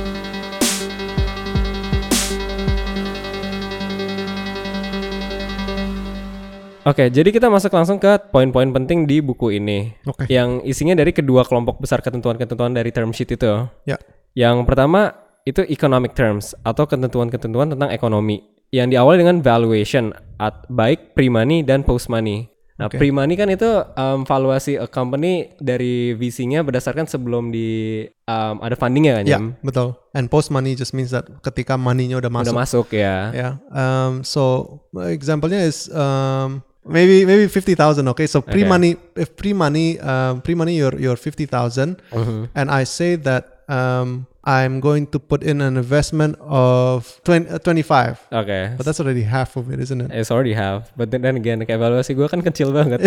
Oke, 6.81 7.13
jadi 7.13 7.29
kita 7.29 7.53
masuk 7.53 7.77
langsung 7.77 8.01
ke 8.01 8.09
poin-poin 8.33 8.73
penting 8.73 9.05
di 9.05 9.21
buku 9.21 9.61
ini. 9.61 9.93
Oke. 10.09 10.25
Yang 10.33 10.65
isinya 10.65 10.97
dari 10.97 11.13
kedua 11.13 11.45
kelompok 11.45 11.77
besar 11.77 12.01
ketentuan-ketentuan 12.01 12.73
dari 12.73 12.89
term 12.89 13.13
sheet 13.13 13.37
itu. 13.37 13.69
Ya. 13.85 14.01
Yang 14.33 14.65
pertama 14.65 15.13
itu 15.45 15.61
economic 15.69 16.17
terms 16.17 16.57
atau 16.65 16.89
ketentuan-ketentuan 16.89 17.77
tentang 17.77 17.93
ekonomi 17.93 18.41
yang 18.73 18.89
diawali 18.89 19.21
dengan 19.21 19.45
valuation 19.45 20.15
at 20.41 20.65
baik 20.73 21.13
pre-money 21.13 21.61
dan 21.61 21.85
post-money. 21.85 22.49
Nah, 22.81 22.89
Oke. 22.89 22.97
pre-money 22.97 23.37
kan 23.37 23.53
itu 23.53 23.69
um, 23.93 24.25
valuasi 24.25 24.81
a 24.81 24.89
company 24.89 25.53
dari 25.61 26.17
VC-nya 26.17 26.65
berdasarkan 26.65 27.05
sebelum 27.05 27.53
di 27.53 28.09
um, 28.25 28.57
ada 28.65 28.73
fundingnya 28.73 29.21
kan, 29.21 29.25
Ya, 29.29 29.37
Jam? 29.37 29.53
betul. 29.61 30.01
And 30.17 30.33
post 30.33 30.49
money 30.49 30.73
just 30.73 30.97
means 30.97 31.13
that 31.13 31.29
ketika 31.45 31.77
money-nya 31.77 32.17
udah 32.25 32.33
masuk. 32.33 32.57
Udah 32.57 32.61
masuk 32.65 32.87
ya. 32.97 33.17
Yeah. 33.37 33.53
Um, 33.69 34.25
so 34.25 34.81
example-nya 34.97 35.61
is 35.61 35.93
um, 35.93 36.65
maybe 36.85 37.25
maybe 37.27 37.47
fifty 37.49 37.75
thousand. 37.75 38.09
Okay. 38.09 38.27
So 38.27 38.41
pre 38.41 38.65
money, 38.65 38.97
if 39.17 39.37
pre 39.37 39.53
money, 39.53 39.99
um, 40.01 40.41
pre 40.41 40.55
money, 40.55 40.77
you're 40.77 40.97
you're 40.97 41.17
fifty 41.21 41.47
thousand, 41.47 42.01
Mhm. 42.13 42.49
and 42.55 42.67
I 42.71 42.85
say 42.85 43.17
that 43.27 43.65
um, 43.71 44.27
I'm 44.43 44.81
going 44.81 45.07
to 45.13 45.19
put 45.21 45.45
in 45.45 45.61
an 45.61 45.77
investment 45.77 46.35
of 46.41 47.21
20, 47.29 47.49
uh, 47.55 47.59
25. 47.61 48.19
Oke. 48.33 48.75
But 48.81 48.83
that's 48.89 48.99
already 48.99 49.23
half 49.23 49.55
of 49.55 49.71
it, 49.71 49.79
isn't 49.79 50.01
it? 50.01 50.11
It's 50.11 50.33
already 50.33 50.55
half 50.57 50.91
but 50.97 51.13
then, 51.13 51.23
then 51.23 51.37
again, 51.37 51.61
kayak 51.63 51.77
evaluasi 51.79 52.17
gue 52.17 52.27
kan 52.27 52.41
kecil 52.43 52.73
banget. 52.73 53.05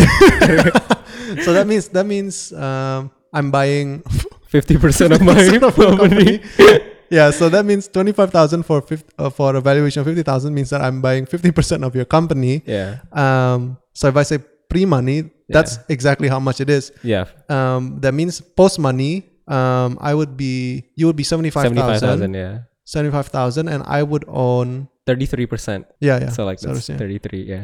so 1.43 1.51
that 1.57 1.65
means 1.65 1.89
that 1.89 2.05
means 2.05 2.53
um, 2.53 3.09
I'm 3.33 3.49
buying 3.49 4.05
50% 4.53 4.77
of 5.17 5.21
my 5.25 5.33
50% 5.57 5.65
of 5.65 5.73
your 5.73 5.97
company. 5.97 6.39
Yeah, 7.13 7.29
so 7.29 7.47
that 7.49 7.63
means 7.65 7.87
25,000 7.87 8.63
for 8.63 8.81
50, 8.81 9.13
uh, 9.19 9.29
for 9.29 9.55
a 9.55 9.61
valuation 9.61 10.01
of 10.01 10.07
50,000 10.07 10.53
means 10.53 10.69
that 10.71 10.81
I'm 10.81 10.99
buying 11.01 11.25
50% 11.25 11.85
of 11.85 11.93
your 11.95 12.05
company. 12.05 12.63
Yeah. 12.65 13.05
Um, 13.13 13.77
so 13.93 14.07
if 14.09 14.17
I 14.17 14.23
say 14.23 14.39
pre-money, 14.69 15.29
that's 15.47 15.77
exactly 15.89 16.27
how 16.27 16.39
much 16.39 16.59
it 16.59 16.69
is. 16.69 16.91
Yeah. 17.03 17.25
Um, 17.49 17.99
that 18.01 18.13
means 18.13 18.41
post-money, 18.41 19.29
um, 19.47 19.99
I 20.01 20.15
would 20.15 20.35
be, 20.35 20.89
you 20.95 21.05
would 21.05 21.15
be 21.15 21.23
75,000, 21.23 21.77
75,000 21.77 22.33
ya. 22.33 22.59
75,000 22.85 23.67
and 23.69 23.83
I 23.85 24.01
would 24.01 24.25
own, 24.27 24.89
33%. 25.05 25.85
yeah, 25.99 26.19
yeah. 26.19 26.29
So 26.29 26.45
like 26.45 26.59
that's 26.59 26.87
33 26.87 27.43
ya. 27.43 27.59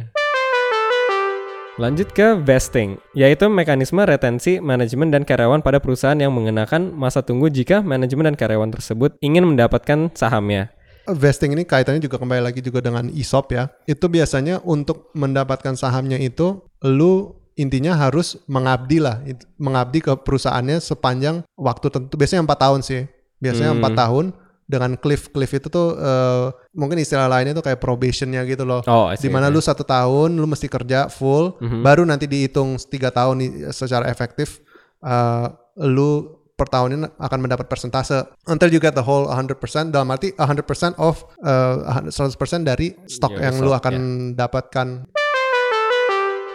Lanjut 1.80 2.12
ke 2.12 2.36
vesting, 2.44 3.00
yaitu 3.16 3.48
mekanisme 3.48 4.04
retensi 4.04 4.60
manajemen 4.60 5.16
dan 5.16 5.24
karyawan 5.24 5.64
pada 5.64 5.80
perusahaan 5.80 6.20
yang 6.20 6.36
mengenakan 6.36 6.92
masa 6.92 7.24
tunggu 7.24 7.48
jika 7.48 7.80
manajemen 7.80 8.28
dan 8.28 8.36
karyawan 8.36 8.68
tersebut 8.68 9.16
ingin 9.24 9.48
mendapatkan 9.48 10.12
sahamnya. 10.12 10.76
Vesting 11.08 11.56
ini 11.56 11.64
kaitannya 11.64 12.04
juga 12.04 12.20
kembali 12.20 12.44
lagi 12.44 12.60
juga 12.60 12.84
dengan 12.84 13.08
ESOP 13.08 13.56
ya. 13.56 13.72
Itu 13.88 14.12
biasanya 14.12 14.60
untuk 14.68 15.08
mendapatkan 15.16 15.80
sahamnya 15.80 16.20
itu, 16.20 16.60
lu 16.84 17.40
intinya 17.56 17.96
harus 17.96 18.44
mengabdi 18.52 19.00
lah, 19.00 19.24
mengabdi 19.56 20.04
ke 20.04 20.12
perusahaannya 20.20 20.84
sepanjang 20.84 21.48
waktu 21.56 21.88
tentu. 21.96 22.20
Biasanya 22.20 22.44
empat 22.44 22.60
tahun 22.60 22.84
sih. 22.84 23.08
Biasanya 23.40 23.72
Hmm. 23.72 23.80
empat 23.80 23.94
tahun 23.96 24.26
dengan 24.70 24.94
cliff 25.02 25.34
cliff 25.34 25.50
itu 25.50 25.66
tuh 25.66 25.98
eh, 25.98 26.46
mungkin 26.78 27.02
istilah 27.02 27.26
lainnya 27.26 27.58
tuh 27.58 27.66
kayak 27.66 27.82
probationnya 27.82 28.46
gitu 28.46 28.70
loh. 28.70 28.86
Oh, 28.86 29.10
I 29.10 29.18
see, 29.18 29.26
Di 29.26 29.34
mana 29.34 29.50
okay. 29.50 29.58
lu 29.58 29.62
satu 29.66 29.82
tahun 29.82 30.38
lu 30.38 30.46
mesti 30.46 30.70
kerja 30.70 31.10
full, 31.10 31.58
Mhm. 31.58 31.82
baru 31.82 32.06
nanti 32.06 32.30
dihitung 32.30 32.78
tiga 32.86 33.10
tahun 33.10 33.42
secara 33.74 34.06
efektif. 34.08 34.62
eh, 35.00 35.48
lu 35.80 36.28
per 36.54 36.68
tahunnya 36.68 37.16
akan 37.16 37.40
mendapat 37.40 37.72
persentase 37.72 38.20
until 38.52 38.68
you 38.68 38.84
get 38.84 38.92
the 38.92 39.00
whole 39.00 39.32
100% 39.32 39.56
dalam 39.96 40.12
arti 40.12 40.36
100% 40.36 40.92
of 41.00 41.24
uh, 41.40 42.04
100% 42.12 42.68
dari 42.68 42.92
stok 43.08 43.32
Your 43.32 43.48
yang 43.48 43.56
lu 43.64 43.72
akan 43.72 43.96
dapatkan 44.36 45.08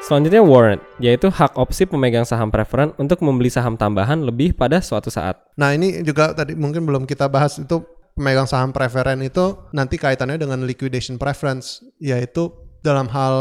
Selanjutnya 0.04 0.44
warrant, 0.44 0.84
yaitu 1.00 1.32
hak 1.32 1.56
opsi 1.56 1.88
pemegang 1.88 2.28
saham 2.28 2.52
preferen 2.52 2.92
untuk 3.00 3.24
membeli 3.24 3.48
saham 3.48 3.80
tambahan 3.80 4.20
lebih 4.20 4.52
pada 4.52 4.84
suatu 4.84 5.08
saat. 5.08 5.40
Nah 5.56 5.72
ini 5.72 6.04
juga 6.04 6.36
tadi 6.36 6.52
mungkin 6.52 6.84
belum 6.84 7.08
kita 7.08 7.24
bahas 7.24 7.56
itu 7.56 7.80
pemegang 8.14 8.46
saham 8.46 8.70
preferen 8.70 9.20
itu 9.22 9.58
nanti 9.74 9.98
kaitannya 9.98 10.38
dengan 10.38 10.62
liquidation 10.62 11.18
preference 11.18 11.82
yaitu 11.98 12.50
dalam 12.80 13.10
hal 13.10 13.36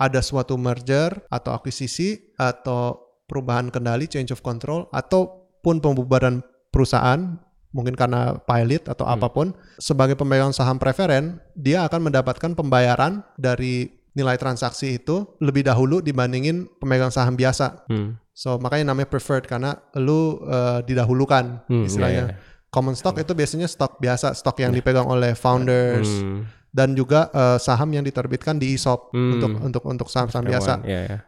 ada 0.00 0.20
suatu 0.24 0.56
merger 0.56 1.12
atau 1.28 1.52
akuisisi 1.52 2.32
atau 2.40 2.96
perubahan 3.28 3.68
kendali 3.68 4.08
change 4.08 4.32
of 4.32 4.40
control 4.40 4.88
ataupun 4.96 5.84
pembubaran 5.84 6.40
perusahaan 6.72 7.36
mungkin 7.68 7.92
karena 7.92 8.40
pilot 8.48 8.88
atau 8.88 9.04
apa 9.04 9.28
pun 9.28 9.52
sebagai 9.76 10.16
pemegang 10.16 10.56
saham 10.56 10.80
preferen 10.80 11.36
dia 11.52 11.84
akan 11.84 12.08
mendapatkan 12.08 12.56
pembayaran 12.56 13.20
dari 13.36 13.92
nilai 14.16 14.40
transaksi 14.40 14.96
itu 14.98 15.36
lebih 15.38 15.68
dahulu 15.68 16.00
dibandingin 16.02 16.66
pemegang 16.80 17.12
saham 17.12 17.36
biasa. 17.38 17.86
Hmm. 17.86 18.16
So 18.34 18.56
makanya 18.58 18.90
namanya 18.90 19.12
preferred 19.12 19.46
karena 19.46 19.78
lu 19.94 20.42
eh, 20.48 20.80
didahulukan 20.88 21.68
Hmm, 21.70 21.84
istilahnya. 21.86 22.24
iya, 22.24 22.34
iya. 22.34 22.56
Common 22.68 22.92
stock 22.92 23.16
itu 23.16 23.32
biasanya 23.32 23.64
stok 23.64 23.96
biasa, 23.96 24.36
stok 24.36 24.60
yang 24.60 24.76
dipegang 24.76 25.08
oleh 25.08 25.32
founders 25.32 26.20
Hmm. 26.20 26.44
dan 26.68 26.92
juga 26.92 27.32
eh, 27.32 27.56
saham 27.56 27.88
yang 27.90 28.04
diterbitkan 28.04 28.60
di 28.60 28.76
ESOP 28.76 29.08
Hmm. 29.16 29.40
untuk 29.40 29.50
untuk 29.64 29.82
untuk 29.88 30.08
saham-saham 30.12 30.44
biasa. 30.44 30.84
Ya, 30.84 31.00
ya. 31.08 31.18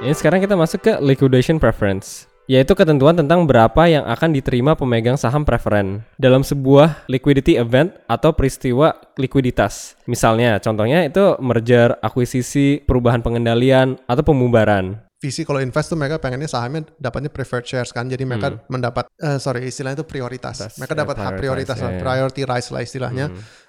Ini 0.00 0.16
sekarang 0.16 0.40
kita 0.40 0.56
masuk 0.56 0.80
ke 0.80 0.96
liquidation 1.04 1.60
preference, 1.60 2.24
yaitu 2.48 2.72
ketentuan 2.72 3.12
tentang 3.12 3.44
berapa 3.44 3.84
yang 3.84 4.08
akan 4.08 4.32
diterima 4.32 4.72
pemegang 4.72 5.20
saham 5.20 5.44
preferen 5.44 6.00
dalam 6.16 6.40
sebuah 6.40 7.04
liquidity 7.04 7.60
event 7.60 7.92
atau 8.08 8.32
peristiwa 8.32 8.96
likuiditas. 9.20 10.00
Misalnya, 10.08 10.56
contohnya 10.64 11.04
itu 11.04 11.36
merger, 11.44 12.00
akuisisi, 12.00 12.80
perubahan 12.80 13.20
pengendalian, 13.20 14.00
atau 14.08 14.24
pembubaran. 14.24 15.04
VC 15.20 15.44
kalau 15.44 15.60
invest 15.60 15.92
tuh 15.92 16.00
mereka 16.00 16.16
pengennya 16.16 16.48
sahamnya 16.48 16.88
dapatnya 16.96 17.28
preferred 17.28 17.68
shares 17.68 17.92
kan, 17.92 18.08
jadi 18.08 18.24
mereka 18.24 18.56
mendapat 18.72 19.04
eh, 19.20 19.36
sorry 19.36 19.68
istilahnya 19.68 20.00
itu 20.00 20.08
prioritas. 20.08 20.56
Tas, 20.64 20.80
mereka 20.80 20.96
ya, 20.96 21.00
dapat 21.04 21.16
hak 21.20 21.32
prioritas, 21.36 21.76
prioritas, 21.76 21.76
ya, 21.76 21.88
ya. 21.92 22.00
priority 22.00 22.42
rights 22.48 22.68
lah 22.72 22.80
istilahnya, 22.80 23.26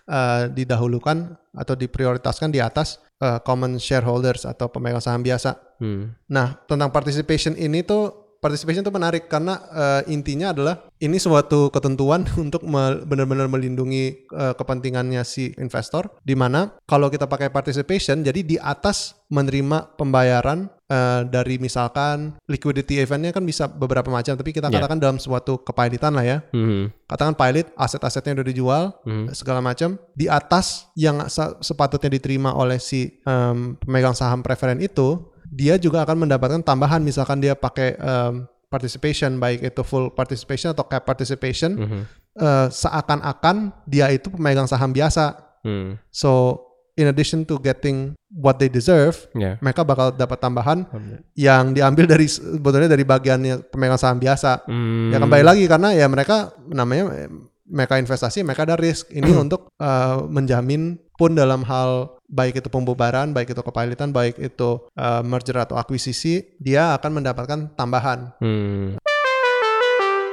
eh, 0.08 0.44
didahulukan 0.48 1.36
atau 1.52 1.76
diprioritaskan 1.76 2.56
di 2.56 2.64
atas 2.64 3.04
eh, 3.20 3.40
common 3.44 3.76
shareholders 3.76 4.48
atau 4.48 4.72
pemegang 4.72 5.04
saham 5.04 5.20
biasa. 5.20 5.60
Hmm. 5.84 6.16
Nah, 6.32 6.56
tentang 6.72 6.88
participation 6.88 7.60
ini 7.60 7.84
tuh 7.84 8.21
participation 8.42 8.82
tuh 8.82 8.92
menarik 8.92 9.30
karena 9.30 9.56
eh, 9.70 10.12
intinya 10.12 10.50
adalah 10.50 10.76
ini 10.98 11.16
suatu 11.16 11.70
ketentuan 11.70 12.26
untuk 12.44 12.66
me- 12.66 13.06
benar-benar 13.06 13.46
melindungi 13.46 14.26
eh, 14.28 14.54
kepentingannya 14.54 15.22
si 15.24 15.54
investor 15.56 16.10
di 16.20 16.34
mana 16.34 16.74
kalau 16.84 17.08
kita 17.08 17.26
pakai 17.26 17.48
participation 17.48 18.20
jadi 18.22 18.42
di 18.42 18.58
atas 18.58 19.14
menerima 19.30 19.96
pembayaran 19.96 20.68
eh, 20.86 21.22
dari 21.24 21.56
misalkan 21.56 22.36
liquidity 22.46 23.00
eventnya 23.00 23.30
kan 23.30 23.46
bisa 23.46 23.70
beberapa 23.70 24.10
macam 24.10 24.34
tapi 24.34 24.50
kita 24.50 24.68
Ya. 24.68 24.80
katakan 24.80 24.98
dalam 24.98 25.18
suatu 25.18 25.62
kepailitan 25.62 26.12
lah 26.12 26.26
ya 26.26 26.38
Hmm. 26.50 26.90
katakan 27.06 27.32
pilot 27.32 27.70
aset-asetnya 27.76 28.36
udah 28.36 28.48
dijual 28.48 28.84
Hmm. 29.04 29.30
segala 29.32 29.60
macam 29.60 30.02
di 30.12 30.26
atas 30.26 30.90
yang 30.96 31.22
sepatutnya 31.60 32.10
diterima 32.10 32.52
oleh 32.52 32.76
si 32.76 33.22
em, 33.22 33.76
pemegang 33.78 34.12
saham 34.12 34.40
preferen 34.40 34.80
itu 34.80 35.31
dia 35.52 35.76
juga 35.76 36.02
akan 36.02 36.24
mendapatkan 36.24 36.64
tambahan 36.64 37.04
misalkan 37.04 37.38
dia 37.38 37.52
pakai 37.54 37.94
em, 37.94 38.48
participation 38.66 39.36
baik 39.36 39.68
itu 39.68 39.84
full 39.84 40.08
participation 40.10 40.72
atau 40.72 40.88
cap 40.88 41.04
participation 41.04 41.76
Mhm. 41.76 42.02
eh, 42.34 42.68
seakan-akan 42.72 43.76
dia 43.84 44.08
itu 44.10 44.32
pemegang 44.32 44.64
saham 44.64 44.90
biasa 44.90 45.36
Hmm. 45.62 46.00
so 46.08 46.58
in 46.96 47.06
addition 47.06 47.44
to 47.44 47.60
getting 47.60 48.16
what 48.32 48.56
they 48.56 48.66
deserve 48.66 49.28
Ya. 49.34 49.60
mereka 49.60 49.84
bakal 49.84 50.10
dapat 50.10 50.40
tambahan 50.40 50.88
yang 51.36 51.72
diambil 51.72 52.08
dari 52.08 52.26
sebetulnya 52.26 52.88
dari 52.88 53.04
bagiannya 53.04 53.68
pemegang 53.68 54.00
saham 54.00 54.18
biasa 54.18 54.64
Hmm. 54.64 55.12
Ya 55.12 55.20
kembali 55.20 55.44
lagi 55.44 55.68
karena 55.68 55.92
ya 55.92 56.08
mereka 56.08 56.56
namanya 56.66 57.28
mereka 57.72 57.96
investasi, 57.98 58.44
mereka 58.44 58.68
ada 58.68 58.76
risk. 58.76 59.10
Ini 59.10 59.32
untuk 59.44 59.72
eh, 59.80 60.18
menjamin 60.28 61.00
pun 61.16 61.34
dalam 61.34 61.64
hal 61.64 62.20
baik 62.28 62.60
itu 62.60 62.68
pembubaran, 62.68 63.32
baik 63.32 63.56
itu 63.56 63.62
kepailitan, 63.64 64.12
baik 64.12 64.38
itu 64.38 64.84
eh, 65.00 65.24
merger 65.24 65.64
atau 65.64 65.80
akuisisi, 65.80 66.60
dia 66.60 66.94
akan 67.00 67.24
mendapatkan 67.24 67.60
tambahan. 67.80 68.36
Hmm. 68.44 69.00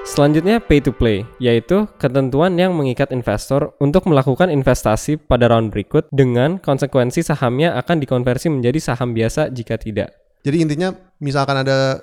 Selanjutnya 0.09 0.57
pay 0.57 0.81
to 0.81 0.89
play, 0.89 1.29
yaitu 1.37 1.85
ketentuan 2.01 2.57
yang 2.57 2.73
mengikat 2.73 3.13
investor 3.13 3.77
untuk 3.77 4.09
melakukan 4.09 4.49
investasi 4.49 5.21
pada 5.21 5.53
round 5.53 5.69
berikut 5.69 6.09
dengan 6.09 6.57
konsekuensi 6.57 7.21
sahamnya 7.21 7.77
akan 7.77 8.01
dikonversi 8.01 8.49
menjadi 8.49 8.81
saham 8.81 9.13
biasa 9.13 9.53
jika 9.53 9.77
tidak. 9.77 10.09
Jadi 10.49 10.65
intinya 10.65 10.97
misalkan 11.21 11.61
ada 11.61 12.01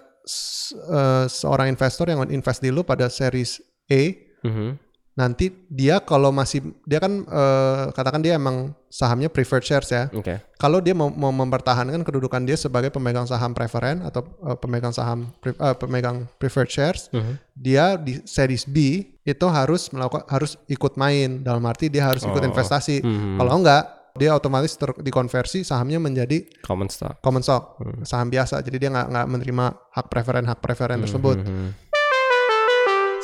eh, 0.69 1.25
seorang 1.25 1.73
investor 1.73 2.05
yang 2.13 2.21
invest 2.29 2.61
di 2.61 2.69
lu 2.69 2.85
pada 2.85 3.09
series 3.09 3.57
A, 3.89 4.25
Mhm. 4.45 4.77
Nanti 5.15 5.47
dia 5.65 5.97
kalau 5.97 6.27
masih 6.29 6.59
dia 6.83 6.99
kan 6.99 7.23
eh, 7.23 7.83
katakan 7.89 8.19
dia 8.19 8.35
emang 8.35 8.75
sahamnya 8.85 9.27
preferred 9.27 9.63
shares 9.63 9.87
ya. 9.87 10.07
Oke. 10.11 10.39
kalau 10.55 10.79
dia 10.79 10.91
mau, 10.91 11.07
mau 11.07 11.31
mempertahankan 11.31 11.99
kedudukan 12.01 12.41
dia 12.41 12.55
sebagai 12.55 12.87
pemegang 12.87 13.23
saham 13.23 13.51
preferen 13.51 13.99
atau 14.01 14.23
uh, 14.41 14.55
pemegang 14.55 14.91
saham 14.91 15.31
pre- 15.37 15.55
uh, 15.57 15.71
pemegang 15.73 16.27
preferred 16.35 16.67
shares, 16.67 17.11
Mhm. 17.11 17.33
dia 17.53 17.95
di 17.95 18.23
series 18.23 18.63
B 18.63 18.77
itu 19.21 19.45
harus 19.45 19.87
melakukan 19.89 20.23
harus 20.25 20.55
ikut 20.65 20.95
main 20.95 21.41
dalam 21.41 21.59
arti 21.63 21.87
dia 21.87 22.05
harus 22.05 22.23
ikut 22.23 22.37
Oh. 22.37 22.47
investasi. 22.47 22.99
Mhm. 22.99 23.35
Kalau 23.35 23.51
enggak, 23.53 23.83
dia 24.15 24.31
otomatis 24.31 24.71
ter- 24.73 24.95
dikonversi 24.97 25.61
sahamnya 25.61 25.99
menjadi 25.99 26.47
Common 26.61 26.87
stock. 26.87 27.19
common 27.19 27.43
stock, 27.43 27.75
saham 28.03 28.27
biasa. 28.27 28.63
Jadi 28.63 28.79
dia 28.79 28.89
nggak 28.89 29.07
nggak 29.11 29.27
menerima 29.27 29.65
hak 29.91 30.05
preferen 30.07 30.45
hak 30.45 30.59
preferen 30.59 31.03
tersebut. 31.03 31.37
Mhm. 31.37 31.84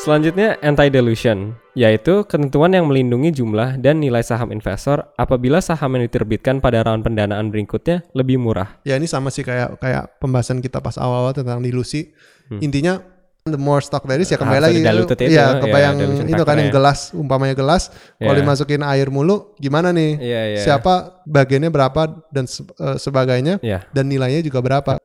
Selanjutnya 0.01 0.57
anti-dilution, 0.65 1.53
yaitu 1.77 2.25
ketentuan 2.25 2.73
yang 2.73 2.89
melindungi 2.89 3.29
jumlah 3.31 3.77
dan 3.77 4.01
nilai 4.01 4.25
saham 4.25 4.49
investor 4.49 5.05
apabila 5.13 5.61
saham 5.61 5.93
yang 5.93 6.09
diterbitkan 6.09 6.57
pada 6.57 6.81
round 6.81 7.05
pendanaan 7.05 7.53
berikutnya 7.53 8.01
lebih 8.17 8.41
murah. 8.41 8.81
Ya 8.81 8.97
ini 8.97 9.05
sama 9.05 9.29
sih 9.29 9.45
kayak 9.45 9.77
kayak 9.77 10.17
pembahasan 10.17 10.57
kita 10.57 10.81
pas 10.81 10.97
awal-awal 10.97 11.37
tentang 11.37 11.61
dilusi. 11.61 12.09
Intinya 12.49 12.97
the 13.45 13.61
more 13.61 13.77
stock 13.77 14.01
there 14.03 14.17
is 14.17 14.25
ya 14.25 14.41
kembali 14.41 14.57
Hmm. 14.57 14.73
Lagi 14.73 14.81
diluted 14.81 15.17
itu, 15.21 15.33
ya 15.33 15.45
ya, 15.53 15.61
kebayang 15.61 15.95
dilution 15.95 16.27
itu 16.27 16.43
kan 16.43 16.55
yang 16.57 16.69
ya. 16.69 16.73
gelas 16.73 16.99
umpamanya 17.13 17.53
gelas 17.53 17.83
kalau 18.17 18.33
Ya. 18.33 18.39
dimasukin 18.41 18.81
air 18.81 19.07
mulu 19.09 19.53
gimana 19.57 19.89
nih 19.89 20.11
Iya, 20.17 20.41
iya. 20.51 20.59
siapa 20.61 20.93
bagiannya 21.25 21.69
berapa 21.69 22.01
dan 22.29 22.45
se- 22.45 22.65
eh, 22.67 22.97
sebagainya 22.97 23.57
Ya. 23.61 23.85
dan 23.89 24.09
nilainya 24.09 24.41
juga 24.41 24.61
berapa 24.61 24.97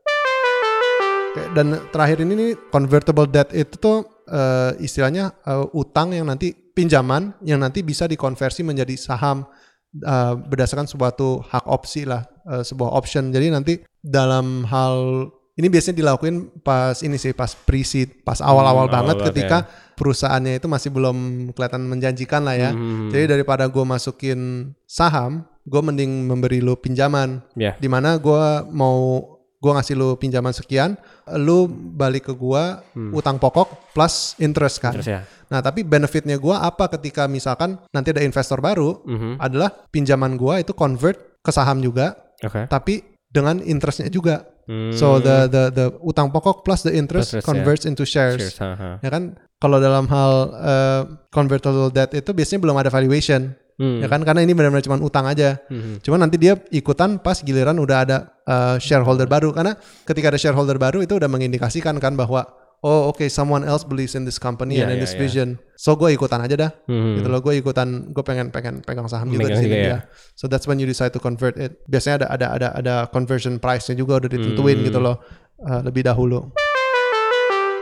dan 1.52 1.66
terakhir 1.88 2.24
ini 2.24 2.32
nih 2.34 2.50
convertible 2.68 3.24
debt 3.24 3.52
itu 3.52 3.72
tuh 3.76 4.04
eh, 4.26 4.72
istilahnya 4.78 5.32
eh, 5.42 5.66
utang 5.72 6.10
yang 6.10 6.26
nanti 6.26 6.52
pinjaman 6.52 7.32
yang 7.40 7.58
nanti 7.58 7.80
bisa 7.80 8.04
dikonversi 8.04 8.60
menjadi 8.60 8.94
saham 8.94 9.46
eh, 9.96 10.34
berdasarkan 10.36 10.84
suatu 10.84 11.40
hak 11.42 11.64
opsi 11.66 12.04
lah 12.04 12.22
eh, 12.44 12.62
sebuah 12.62 12.92
option 12.92 13.30
jadi 13.30 13.50
nanti 13.50 13.80
dalam 13.98 14.62
hal 14.64 15.28
ini 15.56 15.72
biasanya 15.72 15.96
dilakuin 15.96 16.52
pas 16.60 17.00
ini 17.00 17.16
sih 17.16 17.32
pas 17.32 17.48
pre-seed 17.56 18.20
pas 18.22 18.44
awal-awal 18.44 18.86
Hmm, 18.86 18.96
banget 19.00 19.16
awal-awal, 19.16 19.28
ketika 19.32 19.58
perusahaannya 19.96 20.60
itu 20.60 20.68
masih 20.68 20.92
belum 20.92 21.16
kelihatan 21.56 21.80
menjanjikan 21.88 22.44
lah 22.44 22.52
ya 22.54 22.70
Hmm. 22.76 23.08
jadi 23.08 23.24
daripada 23.32 23.64
gue 23.64 23.80
masukin 23.80 24.70
saham 24.84 25.48
gue 25.64 25.80
mending 25.80 26.28
memberi 26.28 26.60
lu 26.60 26.76
pinjaman 26.76 27.40
Ya. 27.56 27.72
di 27.80 27.88
mana 27.88 28.20
gue 28.20 28.44
mau 28.68 29.24
gue 29.66 29.72
ngasih 29.72 29.94
lu 29.94 30.14
pinjaman 30.14 30.54
sekian 30.54 30.94
lu 31.36 31.66
balik 31.92 32.24
ke 32.24 32.32
gue 32.32 32.64
utang 33.10 33.36
pokok 33.36 33.90
plus 33.90 34.38
interest 34.38 34.78
kan 34.78 34.94
Terus 34.94 35.10
ya. 35.10 35.20
nah 35.44 35.58
tapi 35.58 35.82
benefitnya 35.82 36.36
gue 36.36 36.54
apa 36.54 36.86
ketika 36.88 37.26
misalkan 37.26 37.82
nanti 37.90 38.10
ada 38.10 38.22
investor 38.22 38.58
baru 38.58 39.02
Mhm. 39.02 39.30
adalah 39.36 39.74
pinjaman 39.88 40.34
gue 40.34 40.62
itu 40.62 40.70
convert 40.72 41.18
ke 41.38 41.50
saham 41.50 41.78
juga 41.78 42.14
Oke. 42.38 42.66
tapi 42.66 43.02
dengan 43.26 43.58
interestnya 43.60 44.06
juga 44.06 44.46
Hmm. 44.66 44.90
so 44.90 45.18
the 45.18 45.46
the 45.46 45.62
the 45.70 45.86
utang 46.00 46.26
pokok 46.28 46.62
plus 46.62 46.82
the 46.82 46.90
interest 46.90 47.30
Interest, 47.30 47.38
ya. 47.38 47.42
converts 47.44 47.84
into 47.84 48.02
shares, 48.02 48.42
Cheers, 48.50 48.58
haha. 48.58 48.98
ya 48.98 49.08
kan 49.08 49.22
kalau 49.56 49.78
dalam 49.78 50.06
hal 50.06 50.32
uh, 50.52 51.02
convertible 51.30 51.86
debt 51.88 52.10
itu 52.12 52.30
biasanya 52.30 52.60
belum 52.60 52.76
ada 52.76 52.88
valuation 52.88 53.54
Hmm. 53.76 54.00
ya 54.00 54.08
kan 54.08 54.24
karena 54.24 54.40
ini 54.40 54.50
benar-benar 54.50 54.80
cuma 54.80 54.98
utang 54.98 55.22
aja 55.22 55.60
Mhm. 55.68 56.00
Cuma 56.00 56.16
nanti 56.16 56.34
dia 56.34 56.56
ikutan 56.72 57.20
pas 57.20 57.38
giliran 57.38 57.76
udah 57.76 57.98
ada 58.02 58.16
uh, 58.46 58.76
shareholder 58.78 59.26
baru 59.26 59.52
karena 59.52 59.74
ketika 60.06 60.32
ada 60.32 60.38
shareholder 60.40 60.78
baru 60.78 61.02
itu 61.02 61.18
udah 61.18 61.28
mengindikasikan 61.28 61.98
kan 62.00 62.14
bahwa 62.14 62.46
oh 62.84 63.10
oke 63.10 63.26
someone 63.26 63.66
else 63.66 63.82
believes 63.82 64.14
in 64.14 64.22
this 64.22 64.38
company 64.38 64.78
Iya, 64.78 64.86
and 64.86 64.90
in 64.94 64.98
iya, 64.98 65.04
this 65.04 65.14
iya. 65.14 65.20
vision. 65.20 65.48
So 65.74 65.96
gue 65.98 66.12
ikutan 66.14 66.38
aja 66.38 66.54
dah. 66.54 66.70
Mhm. 66.86 67.22
Gitu 67.22 67.28
loh 67.28 67.40
gue 67.42 67.54
ikutan 67.58 67.88
gue 68.14 68.24
pengen 68.24 68.52
pengen 68.54 68.84
pegang 68.84 69.08
saham 69.10 69.28
juga 69.28 69.50
di 69.50 69.58
sini 69.58 69.76
ya. 69.76 69.86
ya. 69.86 69.98
So 70.38 70.46
that's 70.46 70.68
when 70.70 70.78
you 70.78 70.86
decide 70.86 71.10
to 71.12 71.20
convert 71.20 71.56
it. 71.58 71.82
Biasanya 71.88 72.24
ada 72.24 72.26
ada 72.30 72.46
ada 72.54 72.68
ada 72.76 72.94
conversion 73.10 73.58
price-nya 73.58 73.98
juga 73.98 74.22
udah 74.22 74.30
ditentuin 74.30 74.78
Hmm. 74.78 74.86
gitu 74.86 74.98
loh 75.02 75.16
uh, 75.64 75.80
lebih 75.82 76.04
dahulu. 76.06 76.52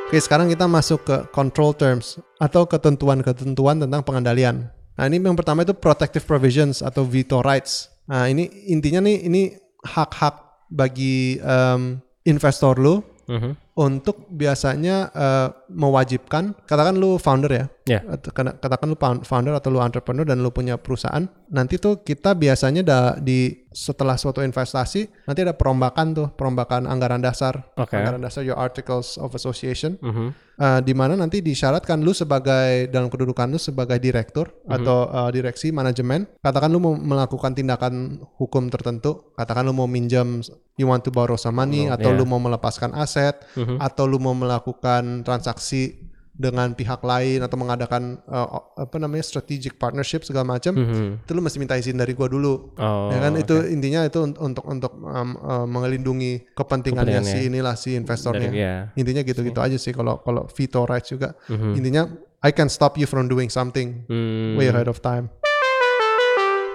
Oke, 0.05 0.20
sekarang 0.20 0.46
kita 0.53 0.68
masuk 0.68 1.00
ke 1.03 1.16
control 1.33 1.74
terms 1.74 2.20
atau 2.38 2.68
ketentuan-ketentuan 2.68 3.83
tentang 3.83 4.05
pengendalian. 4.05 4.68
Nah, 4.94 5.05
ini 5.11 5.18
yang 5.18 5.35
pertama 5.35 5.66
itu 5.66 5.74
protective 5.74 6.22
provisions 6.22 6.85
atau 6.85 7.03
veto 7.03 7.42
rights. 7.42 7.90
Nah, 8.07 8.31
ini 8.31 8.46
intinya 8.70 9.03
nih 9.03 9.27
ini 9.27 9.42
hak-hak 9.83 10.54
bagi 10.70 11.38
em, 11.40 12.00
investor 12.24 12.81
lu 12.81 13.05
Mhm. 13.24 13.57
untuk 13.74 14.29
biasanya 14.29 15.09
eh, 15.11 15.48
mewajibkan 15.72 16.53
katakan 16.68 16.96
lu 16.96 17.16
founder 17.16 17.53
ya. 17.53 17.66
Ya. 17.85 18.01
Atau 18.03 18.33
kena- 18.33 18.57
katakan 18.57 18.88
lu 18.88 18.97
founder 19.23 19.53
atau 19.53 19.68
lu 19.68 19.77
entrepreneur 19.77 20.25
dan 20.25 20.40
lu 20.40 20.49
punya 20.49 20.75
perusahaan, 20.75 21.20
nanti 21.47 21.77
tuh 21.77 22.01
kita 22.01 22.33
biasanya 22.33 22.81
da, 22.81 22.99
di 23.14 23.61
setelah 23.68 24.14
suatu 24.14 24.40
investasi 24.40 25.27
nanti 25.27 25.40
ada 25.42 25.53
perombakan 25.53 26.07
tuh, 26.11 26.29
perombakan 26.31 26.87
anggaran 26.87 27.20
dasar. 27.20 27.68
Oke. 27.75 27.92
Anggaran 27.94 28.18
dasar 28.18 28.40
your 28.40 28.57
articles 28.57 29.16
of 29.16 29.33
association. 29.33 30.01
Mhm. 30.01 30.33
Uh, 30.55 30.79
di 30.79 30.94
mana 30.94 31.12
nanti 31.12 31.42
disyaratkan 31.42 31.99
lu 31.99 32.14
sebagai 32.14 32.87
dalam 32.87 33.11
kedudukan 33.11 33.51
lu 33.51 33.59
sebagai 33.59 33.99
direktur 33.99 34.55
atau 34.64 35.11
uh, 35.11 35.27
direksi 35.27 35.75
manajemen 35.75 36.31
katakan 36.38 36.70
lu 36.70 36.79
mau 36.79 36.94
melakukan 36.94 37.53
tindakan 37.53 38.23
hukum 38.38 38.70
tertentu 38.70 39.35
katakan 39.35 39.66
lu 39.66 39.75
mau 39.75 39.90
minjam 39.90 40.38
you 40.79 40.87
want 40.87 41.03
to 41.03 41.11
borrow 41.11 41.35
some 41.35 41.59
money 41.59 41.90
Oh, 41.90 41.99
atau 41.99 42.14
yeah. 42.14 42.18
lu 42.18 42.25
mau 42.25 42.38
melepaskan 42.38 42.94
aset 42.94 43.35
Mhm. 43.59 43.83
atau 43.83 44.07
lu 44.07 44.16
mau 44.16 44.31
melakukan 44.31 45.27
transaksi 45.27 46.13
dengan 46.35 46.70
pihak 46.70 46.99
lain 47.01 47.40
atau 47.40 47.55
mengadakan 47.55 48.18
uh, 48.27 48.47
apa 48.77 48.99
namanya 48.99 49.23
strategic 49.23 49.75
partnership 49.75 50.20
segala 50.20 50.42
macam 50.51 50.75
Mhm. 50.75 51.23
itu 51.23 51.31
lu 51.31 51.38
mesti 51.38 51.59
minta 51.59 51.75
izin 51.75 51.94
dari 51.94 52.11
gua 52.11 52.27
dulu 52.27 52.75
Oh. 52.75 53.07
ya 53.09 53.18
kan 53.20 53.33
itu 53.35 53.55
intinya 53.64 54.03
itu 54.03 54.18
un- 54.18 54.35
untuk 54.37 54.64
untuk 54.64 54.92
um, 54.97 55.31
uh, 55.38 55.62
mengelindungi 55.64 56.51
kepentingannya 56.51 57.23
Kepentingannya. 57.23 57.38
si 57.40 57.49
inilah 57.49 57.75
si 57.75 57.90
investornya 57.94 58.51
Dari- 58.51 58.59
ya. 58.61 58.75
intinya 58.94 59.23
gitu-gitu 59.23 59.59
aja 59.59 59.79
sih 59.79 59.90
kalau 59.90 60.18
kalau 60.18 60.47
veto 60.49 60.83
rights 60.83 61.09
juga 61.09 61.38
Mhm. 61.47 61.73
intinya 61.75 62.03
I 62.42 62.51
can 62.51 62.66
stop 62.66 62.99
you 62.99 63.07
from 63.07 63.25
doing 63.25 63.47
something 63.47 64.03
Hmm. 64.05 64.59
way 64.59 64.66
ahead 64.66 64.87
of 64.87 64.99
time 64.99 65.31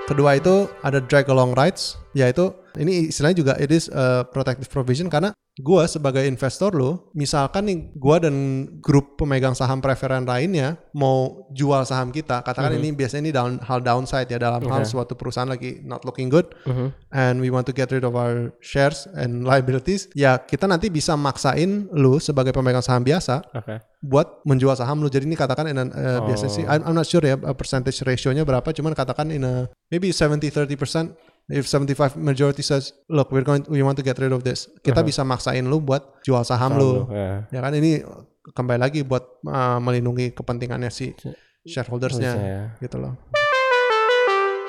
kedua 0.05 0.33
itu 0.33 0.65
ada 0.81 0.97
drag 0.99 1.27
along 1.27 1.53
rights 1.53 1.93
yaitu 2.11 2.49
ini 2.73 3.11
istilahnya 3.13 3.37
juga 3.37 3.53
it 3.55 3.69
is 3.69 3.85
a 3.89 4.25
protective 4.25 4.65
provision 4.65 5.05
karena 5.05 5.29
gua 5.59 5.83
sebagai 5.91 6.23
investor 6.23 6.71
lo 6.71 7.11
misalkan 7.11 7.67
nih 7.67 7.77
gua 7.99 8.23
dan 8.23 8.33
grup 8.79 9.19
pemegang 9.19 9.51
saham 9.51 9.83
preferen 9.83 10.23
lainnya 10.23 10.79
mau 10.95 11.43
jual 11.51 11.83
saham 11.83 12.15
kita 12.15 12.39
katakan 12.39 12.79
ini 12.79 12.95
biasanya 12.95 13.21
ini 13.27 13.31
down, 13.35 13.51
hal 13.59 13.83
downside 13.83 14.31
ya 14.31 14.39
dalam 14.39 14.63
hal 14.63 14.87
Oke. 14.87 14.87
suatu 14.87 15.19
perusahaan 15.19 15.51
lagi 15.51 15.83
not 15.83 16.07
looking 16.07 16.31
good 16.31 16.47
Mhm. 16.63 16.95
and 17.11 17.35
we 17.43 17.51
want 17.51 17.67
to 17.67 17.75
get 17.75 17.91
rid 17.91 18.07
of 18.07 18.15
our 18.15 18.55
shares 18.63 19.03
and 19.19 19.43
liabilities, 19.43 20.07
ya 20.15 20.39
kita 20.39 20.63
nanti 20.63 20.87
bisa 20.87 21.19
maksain 21.19 21.91
lu 21.91 22.23
sebagai 22.23 22.55
pemegang 22.55 22.79
saham 22.79 23.03
biasa 23.03 23.43
Oke. 23.51 23.83
buat 23.99 24.39
menjual 24.47 24.79
saham 24.79 25.03
lu. 25.03 25.11
Jadi 25.11 25.27
ini 25.27 25.35
katakan 25.35 25.67
in 25.67 25.75
a, 25.75 25.85
uh, 25.91 26.19
biasa 26.23 26.47
sih, 26.47 26.63
I'm, 26.63 26.87
I'm 26.87 26.95
not 26.95 27.03
sure 27.03 27.19
ya 27.19 27.35
percentage 27.35 27.99
ratio-nya 27.99 28.47
berapa, 28.47 28.71
cuman 28.71 28.95
katakan 28.95 29.27
in 29.35 29.43
a 29.43 29.67
maybe 29.91 30.15
70-30%. 30.15 31.11
If 31.49 31.65
75 31.65 32.13
majority 32.15 32.61
says, 32.61 32.93
look, 33.09 33.33
we're 33.33 33.41
going, 33.41 33.65
we 33.65 33.81
want 33.81 33.97
to 33.97 34.05
get 34.05 34.21
rid 34.21 34.29
of 34.29 34.45
this, 34.45 34.69
kita 34.85 35.01
bisa 35.01 35.25
maksain 35.25 35.65
lu 35.65 35.81
buat 35.81 36.21
jual 36.21 36.45
saham, 36.45 36.77
lu. 36.77 37.09
Ya. 37.09 37.49
Ya 37.49 37.59
kan 37.59 37.73
ini 37.73 38.05
kembali 38.53 38.77
lagi 38.77 39.01
buat 39.01 39.41
uh, 39.43 39.81
melindungi 39.81 40.29
kepentingannya 40.31 40.93
si 40.93 41.17
shareholdersnya 41.65 42.31
Harusnya 42.31 42.53
ya. 42.77 42.85
gitu 42.85 43.01
loh. 43.01 43.17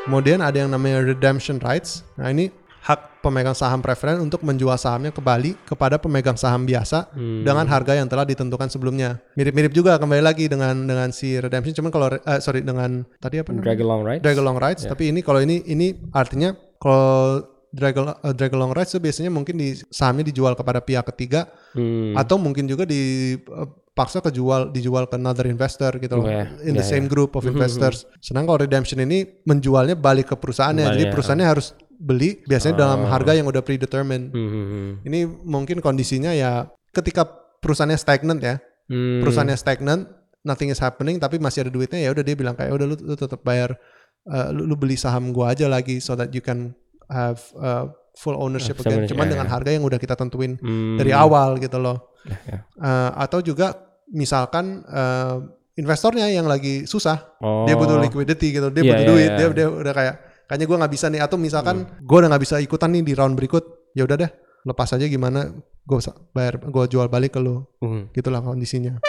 Kemudian 0.01 0.41
ada 0.41 0.57
yang 0.57 0.73
namanya 0.73 1.05
redemption 1.05 1.61
rights. 1.61 2.01
Nah 2.17 2.33
ini 2.33 2.49
hak 2.81 3.21
pemegang 3.21 3.53
saham 3.53 3.85
preferen 3.85 4.17
untuk 4.17 4.41
menjual 4.41 4.73
sahamnya 4.75 5.13
kembali 5.13 5.53
kepada 5.69 6.01
pemegang 6.01 6.41
saham 6.41 6.65
biasa 6.65 7.13
Hmm. 7.13 7.45
dengan 7.45 7.69
harga 7.69 7.93
yang 7.93 8.09
telah 8.09 8.25
ditentukan 8.25 8.73
sebelumnya. 8.73 9.21
Mirip-mirip 9.37 9.69
juga 9.71 10.01
kembali 10.01 10.25
lagi 10.25 10.49
dengan 10.49 10.89
dengan 10.89 11.13
si 11.13 11.37
redemption. 11.37 11.77
Cuman 11.77 11.93
kalau 11.93 12.09
eh, 12.17 12.41
sorry 12.41 12.65
dengan 12.65 13.05
tadi 13.21 13.45
apa? 13.45 13.53
Drag 13.53 13.77
along 13.79 14.01
right? 14.03 14.21
drag 14.25 14.41
along 14.41 14.57
rights. 14.57 14.89
Tapi 14.89 15.13
ini 15.13 15.21
kalau 15.21 15.45
ini 15.45 15.61
ini 15.69 15.93
artinya 16.17 16.57
kalau 16.81 17.45
drag, 17.71 17.95
al- 17.95 18.19
eh, 18.19 18.35
drag 18.35 18.51
along 18.51 18.73
rights 18.73 18.91
itu 18.91 18.99
biasanya 18.99 19.29
mungkin 19.29 19.55
di 19.55 19.69
sahamnya 19.89 20.27
dijual 20.27 20.57
kepada 20.57 20.81
pihak 20.81 21.07
ketiga 21.07 21.47
Hmm. 21.71 22.19
atau 22.19 22.35
mungkin 22.35 22.67
juga 22.67 22.83
dipaksa 22.83 24.19
kejual 24.21 24.71
dijual 24.71 25.07
ke 25.07 25.15
another 25.15 25.47
investor 25.47 25.95
gitu 25.95 26.19
loh 26.19 26.27
Oh, 26.27 26.33
ya. 26.33 26.51
in 26.63 26.75
the 26.75 26.83
Ya, 26.83 26.91
same 26.91 27.07
ya. 27.07 27.11
group 27.11 27.37
of 27.37 27.45
investors. 27.45 28.11
Sedang 28.19 28.43
kalau 28.45 28.59
redemption 28.59 28.99
ini 28.99 29.23
menjualnya 29.45 29.95
balik 29.95 30.33
ke 30.33 30.37
perusahaannya, 30.37 30.99
jadi 30.99 31.05
ya. 31.07 31.13
perusahaannya 31.13 31.47
harus 31.47 31.71
beli 31.93 32.41
biasanya 32.43 32.75
dalam 32.77 33.01
harga 33.07 33.37
yang 33.37 33.45
udah 33.45 33.61
predetermined. 33.61 34.33
Hmm, 34.33 34.49
hmm, 34.49 34.67
hmm. 34.67 34.91
Ini 35.05 35.19
mungkin 35.45 35.79
kondisinya 35.79 36.33
ya 36.33 36.65
ketika 36.91 37.29
perusahaannya 37.61 37.95
stagnant 37.95 38.41
ya, 38.41 38.57
Hmm. 38.89 39.23
perusahaannya 39.23 39.55
stagnant, 39.55 40.09
nothing 40.41 40.73
is 40.73 40.81
happening 40.81 41.21
tapi 41.21 41.37
masih 41.37 41.63
ada 41.63 41.71
duitnya 41.71 42.01
ya 42.01 42.11
udah 42.11 42.25
dia 42.25 42.33
bilang 42.33 42.57
kayak 42.57 42.73
udah 42.73 42.87
lu, 42.89 42.97
lu 42.97 43.15
tetap 43.15 43.45
bayar 43.45 43.77
uh, 44.27 44.51
lu, 44.53 44.69
lu 44.69 44.75
beli 44.77 44.99
saham 44.99 45.31
gua 45.31 45.55
aja 45.55 45.71
lagi 45.71 46.03
so 46.03 46.13
that 46.13 46.35
you 46.35 46.43
can 46.43 46.75
have 47.09 47.41
uh, 47.57 47.89
full 48.19 48.37
ownership 48.37 48.77
Full 48.77 48.91
again. 48.91 49.07
Cuman 49.07 49.31
ya, 49.31 49.39
dengan 49.39 49.47
ya. 49.49 49.53
harga 49.55 49.71
yang 49.73 49.85
udah 49.87 49.97
kita 49.97 50.19
tentuin 50.19 50.59
Hmm. 50.59 50.99
dari 50.99 51.15
awal 51.15 51.57
gitu 51.57 51.79
loh. 51.79 52.13
Ya, 52.27 52.37
ya. 52.45 52.59
Uh, 52.77 53.11
atau 53.17 53.41
juga 53.41 53.73
misalkan 54.11 54.83
uh, 54.85 55.41
investornya 55.79 56.29
yang 56.29 56.45
lagi 56.45 56.85
susah, 56.85 57.39
Oh. 57.41 57.65
dia 57.65 57.79
butuh 57.79 57.97
liquidity 57.97 58.53
gitu, 58.53 58.69
dia 58.69 58.83
Iya, 58.85 58.91
butuh 58.93 59.05
iya, 59.05 59.09
duit, 59.09 59.31
iya. 59.31 59.37
dia 59.39 59.47
dia 59.55 59.67
udah 59.71 59.95
kayak 59.95 60.15
kayaknya 60.45 60.67
gua 60.69 60.77
nggak 60.85 60.93
bisa 60.93 61.07
nih 61.09 61.21
atau 61.23 61.37
misalkan 61.39 61.77
gua 62.03 62.17
udah 62.27 62.29
nggak 62.35 62.43
bisa 62.45 62.57
ikutan 62.61 62.91
nih 62.93 63.07
di 63.07 63.13
round 63.15 63.39
berikut, 63.39 63.65
ya 63.97 64.05
udah 64.05 64.19
deh 64.21 64.31
lepas 64.61 64.93
aja 64.93 65.09
gimana 65.09 65.57
gue 65.89 65.99
bayar 66.37 66.61
gue 66.61 66.85
jual 66.87 67.09
balik 67.09 67.33
ke 67.33 67.41
lu 67.41 67.65
Hmm. 67.81 68.13
gitulah 68.13 68.45
kondisinya 68.45 69.01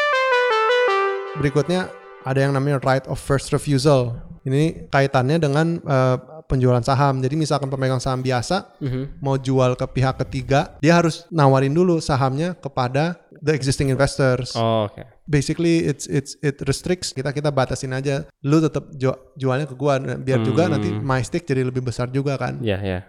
berikutnya 1.35 1.91
ada 2.21 2.39
yang 2.39 2.53
namanya 2.53 2.77
right 2.81 3.05
of 3.05 3.17
first 3.17 3.49
refusal 3.49 4.13
ini 4.41 4.85
kaitannya 4.87 5.37
dengan 5.37 5.77
eh, 5.79 6.17
penjualan 6.45 6.81
saham 6.81 7.17
jadi 7.17 7.33
misalkan 7.33 7.67
pemegang 7.67 7.97
saham 7.97 8.19
biasa 8.19 8.75
Mhm. 8.77 9.23
mau 9.23 9.37
jual 9.37 9.73
ke 9.73 9.85
pihak 9.89 10.19
ketiga 10.19 10.75
dia 10.77 10.93
harus 10.93 11.23
nawarin 11.29 11.71
dulu 11.71 11.97
sahamnya 11.97 12.53
kepada 12.53 13.17
the 13.41 13.49
existing 13.51 13.89
investors. 13.89 14.53
Oh, 14.53 14.85
oke. 14.85 15.01
Basically 15.25 15.81
it's 15.81 16.05
it's 16.05 16.37
it 16.39 16.61
restricts 16.61 17.09
kita 17.09 17.31
kita 17.31 17.49
batasin 17.49 17.89
aja. 17.89 18.29
Lu 18.43 18.61
tetap 18.61 18.93
ju- 18.93 19.17
jualnya 19.33 19.65
ke 19.65 19.73
gua 19.73 19.97
biar 19.97 20.43
juga 20.43 20.69
Hmm. 20.69 20.77
nanti 20.77 20.89
my 20.91 21.23
stake 21.23 21.47
jadi 21.47 21.63
lebih 21.63 21.81
besar 21.81 22.05
juga 22.07 22.37
kan. 22.37 22.61
Ya, 22.61 22.77
ya. 22.77 23.01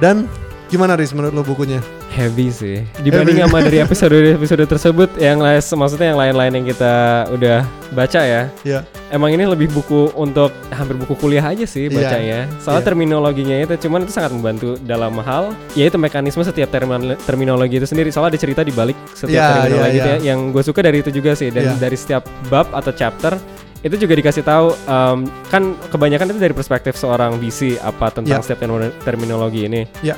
Dan 0.00 0.24
gimana 0.72 0.96
Riz 0.96 1.12
menurut 1.12 1.30
lu 1.30 1.44
bukunya? 1.44 1.84
Heavy 2.08 2.48
sih. 2.48 2.80
Dibanding 2.98 3.36
Heavy. 3.36 3.44
sama 3.46 3.58
dari 3.60 3.78
episode-episode 3.84 4.64
tersebut 4.64 5.08
yang 5.16 5.36
lain 5.36 5.60
maksudnya 5.60 6.06
yang 6.08 6.18
lain-lain 6.18 6.52
yang 6.56 6.66
kita 6.66 6.94
udah 7.28 7.60
baca 7.90 8.20
ya. 8.20 8.42
Ya. 8.62 8.80
Emang 9.08 9.28
ini 9.28 9.44
lebih 9.44 9.68
buku 9.68 10.08
untuk 10.14 10.48
hampir 10.68 10.96
buku 10.96 11.12
kuliah 11.14 11.44
aja 11.44 11.62
sih 11.62 11.86
Iya. 11.86 11.92
bacanya. 11.92 12.38
Soalnya 12.58 12.80
Iya. 12.80 12.88
terminologinya 12.88 13.56
itu 13.60 13.74
cuman 13.78 14.00
itu 14.02 14.12
sangat 14.12 14.32
membantu 14.32 14.80
dalam 14.80 15.12
hal 15.18 15.52
yaitu 15.72 15.96
mekanisme 15.96 16.40
setiap 16.40 16.68
termin- 16.68 17.20
terminologi 17.22 17.76
itu 17.76 17.84
sendiri. 17.84 18.08
Soalnya 18.08 18.32
ada 18.32 18.40
cerita 18.40 18.60
di 18.60 18.72
balik 18.72 18.96
setiap 19.12 19.36
Iya, 19.36 19.48
terminologi 19.60 19.88
iya, 19.90 20.00
itu 20.00 20.08
iya. 20.08 20.16
ya. 20.16 20.24
Yang 20.32 20.38
gue 20.50 20.62
suka 20.64 20.80
dari 20.80 20.96
itu 20.98 21.10
juga 21.12 21.30
sih 21.32 21.48
dan 21.48 21.64
Iya. 21.64 21.74
dari 21.78 21.96
setiap 21.96 22.24
bab 22.48 22.72
atau 22.72 22.92
chapter 22.92 23.36
itu 23.82 23.98
juga 23.98 24.14
dikasih 24.14 24.40
tahu 24.42 24.66
em, 24.86 25.18
kan 25.48 25.62
kebanyakan 25.90 26.30
itu 26.30 26.40
dari 26.40 26.54
perspektif 26.54 26.94
seorang 26.94 27.34
VC 27.36 27.76
apa 27.76 28.08
tentang 28.08 28.38
Iya. 28.38 28.44
setiap 28.44 28.62
termino- 28.62 28.94
terminologi 29.02 29.66
ini. 29.66 29.84
Iya. 30.00 30.16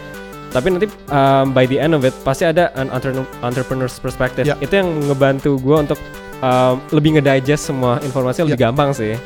Tapi 0.54 0.66
nanti 0.70 0.86
um, 1.10 1.50
by 1.50 1.66
the 1.66 1.82
end 1.82 1.98
of 1.98 2.06
it 2.06 2.14
pasti 2.22 2.46
ada 2.46 2.70
an 2.78 2.86
entre- 2.94 3.26
entrepreneur's 3.42 3.98
perspective. 3.98 4.46
Ya. 4.46 4.54
Itu 4.62 4.78
yang 4.78 4.88
ngebantu 5.10 5.58
gue 5.58 5.76
untuk 5.76 5.98
um, 6.38 6.78
lebih 6.94 7.18
ngedigest 7.18 7.74
semua 7.74 7.98
informasi 8.00 8.46
lebih 8.46 8.54
Ya. 8.54 8.70
gampang 8.70 8.94
sih. 8.94 9.18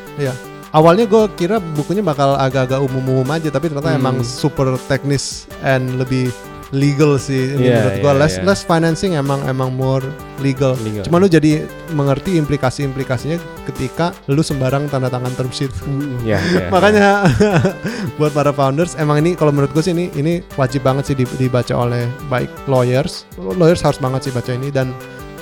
Awalnya 0.68 1.04
gue 1.04 1.28
kira 1.36 1.60
bukunya 1.60 2.00
bakal 2.00 2.36
agak-agak 2.36 2.80
umum-umum 2.80 3.28
aja, 3.28 3.48
tapi 3.48 3.68
ternyata 3.68 3.92
Hmm. 3.92 4.00
emang 4.00 4.16
super 4.20 4.76
teknis 4.84 5.44
and 5.60 5.96
lebih 5.96 6.28
legal 6.70 7.16
sih 7.16 7.54
Iya, 7.54 7.81
menurut 7.81 7.94
gue. 7.94 8.04
iya, 8.04 8.12
less 8.14 8.35
iya. 8.35 8.44
less 8.44 8.61
financing 8.61 9.12
emang 9.14 9.40
emang 9.44 9.72
more 9.72 10.04
legal. 10.38 10.76
Legal. 10.78 11.00
Cuma 11.02 11.16
lu 11.16 11.26
jadi 11.26 11.64
mengerti 11.90 12.37
implikasi-implikasinya 12.37 13.40
ketika 13.64 14.12
lu 14.26 14.40
sembarang 14.40 14.85
tanda 14.87 15.09
tangan 15.09 15.33
term 15.35 15.48
sheet. 15.48 15.72
Ya, 16.22 16.37
ya, 16.44 16.68
Makanya 16.68 17.24
buat 18.18 18.31
para 18.31 18.50
founders 18.50 18.92
emang 18.94 19.20
ini 19.20 19.33
kalau 19.33 19.48
menurut 19.48 19.72
gue 19.72 19.81
sih 19.81 19.90
ini 19.90 20.12
ini 20.12 20.44
wajib 20.54 20.83
banget 20.83 21.09
sih 21.09 21.16
di- 21.16 21.31
dibaca 21.37 21.72
oleh 21.72 22.04
baik 22.26 22.52
lawyers, 22.66 23.24
lawyers 23.38 23.81
harus 23.81 23.96
banget 23.96 24.28
sih 24.28 24.33
baca 24.33 24.50
ini 24.50 24.68
dan 24.68 24.92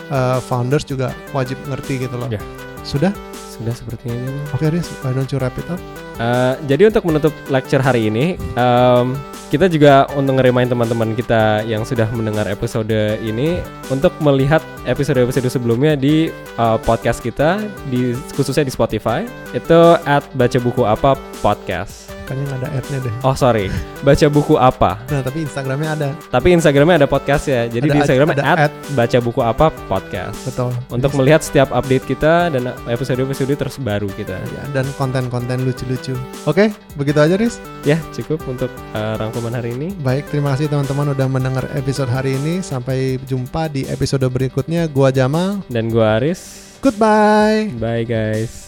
uh, 0.09 0.39
founders 0.39 0.83
juga 0.83 1.11
wajib 1.33 1.59
ngerti 1.67 2.07
gitu 2.07 2.15
loh. 2.15 2.31
Ya. 2.31 2.39
Sudah? 2.81 3.11
Sudah 3.57 3.75
sepertinya 3.75 4.17
aja. 4.17 4.31
Bang. 4.31 4.47
Oke, 4.57 4.67
Riz, 4.73 4.89
why 5.03 5.13
don't 5.13 5.31
you 5.33 5.39
wrap 5.41 5.57
it 5.57 5.69
up? 5.69 5.81
Uh, 6.17 6.57
jadi 6.65 6.89
untuk 6.89 7.05
menutup 7.05 7.35
lecture 7.53 7.81
hari 7.81 8.09
ini, 8.09 8.41
um, 8.57 9.17
kita 9.53 9.71
juga 9.71 10.11
untuk 10.19 10.43
ngerimain 10.43 10.67
teman-teman 10.67 11.15
kita 11.15 11.63
yang 11.69 11.87
sudah 11.87 12.09
mendengar 12.11 12.51
episode 12.51 13.21
ini 13.23 13.63
untuk 13.93 14.11
melihat 14.19 14.59
episode-episode 14.89 15.47
sebelumnya 15.47 15.95
di 15.95 16.33
uh, 16.59 16.81
podcast 16.83 17.23
kita, 17.23 17.63
di 17.93 18.17
khususnya 18.35 18.67
di 18.67 18.73
Spotify. 18.75 19.23
Itu 19.55 20.01
at 20.03 20.27
baca 20.35 20.59
buku 20.59 20.83
apa 20.83 21.15
podcast. 21.45 22.16
Kayaknya 22.27 22.45
nggak 22.51 22.61
ada 22.61 22.69
ad-nya 22.75 22.99
deh. 23.07 23.15
Oh 23.23 23.35
sorry, 23.39 23.71
baca 24.03 24.27
buku 24.27 24.55
apa? 24.59 24.99
Nah, 25.07 25.23
tapi 25.23 25.47
Instagramnya 25.47 25.91
ada. 25.95 26.09
Tapi 26.29 26.49
Instagramnya 26.59 27.07
ada 27.07 27.09
podcast 27.09 27.47
ya. 27.47 27.71
Jadi 27.71 27.87
Ada- 27.87 27.95
di 27.95 27.99
Instagramnya 28.03 28.37
ada 28.37 28.45
at 28.45 28.59
ad. 28.67 28.73
baca 28.99 29.19
buku 29.23 29.41
apa 29.41 29.67
podcast. 29.87 30.39
Betul. 30.43 30.75
Untuk 30.91 31.15
melihat 31.15 31.41
setiap 31.47 31.71
update 31.71 32.05
kita 32.05 32.51
dan 32.51 32.75
episode-episode 32.91 33.55
terbaru 33.55 34.11
kita. 34.19 34.35
Ya, 34.37 34.63
dan 34.75 34.85
konten-konten 34.99 35.63
lucu-lucu. 35.63 36.19
Oke, 36.45 36.75
begitu 36.99 37.23
aja, 37.23 37.39
Riz. 37.39 37.63
Ya 37.87 38.03
cukup 38.11 38.43
untuk 38.51 38.69
uh, 38.93 39.15
rangkuman 39.17 39.55
hari 39.55 39.79
ini. 39.79 39.95
Baik, 40.03 40.27
terima 40.35 40.59
kasih 40.59 40.67
teman-teman 40.67 41.15
udah 41.15 41.27
mendengar 41.31 41.65
episode 41.79 42.11
hari 42.11 42.35
ini. 42.35 42.59
Sampai 42.59 43.23
jumpa 43.23 43.71
di 43.71 43.87
episode 43.87 44.27
berikutnya. 44.27 44.91
Gua 44.91 45.15
Jamal. 45.15 45.63
Dan 45.71 45.95
gua 45.95 46.19
Aris. 46.19 46.75
Goodbye. 46.83 47.71
Bye 47.79 48.03
guys. 48.03 48.66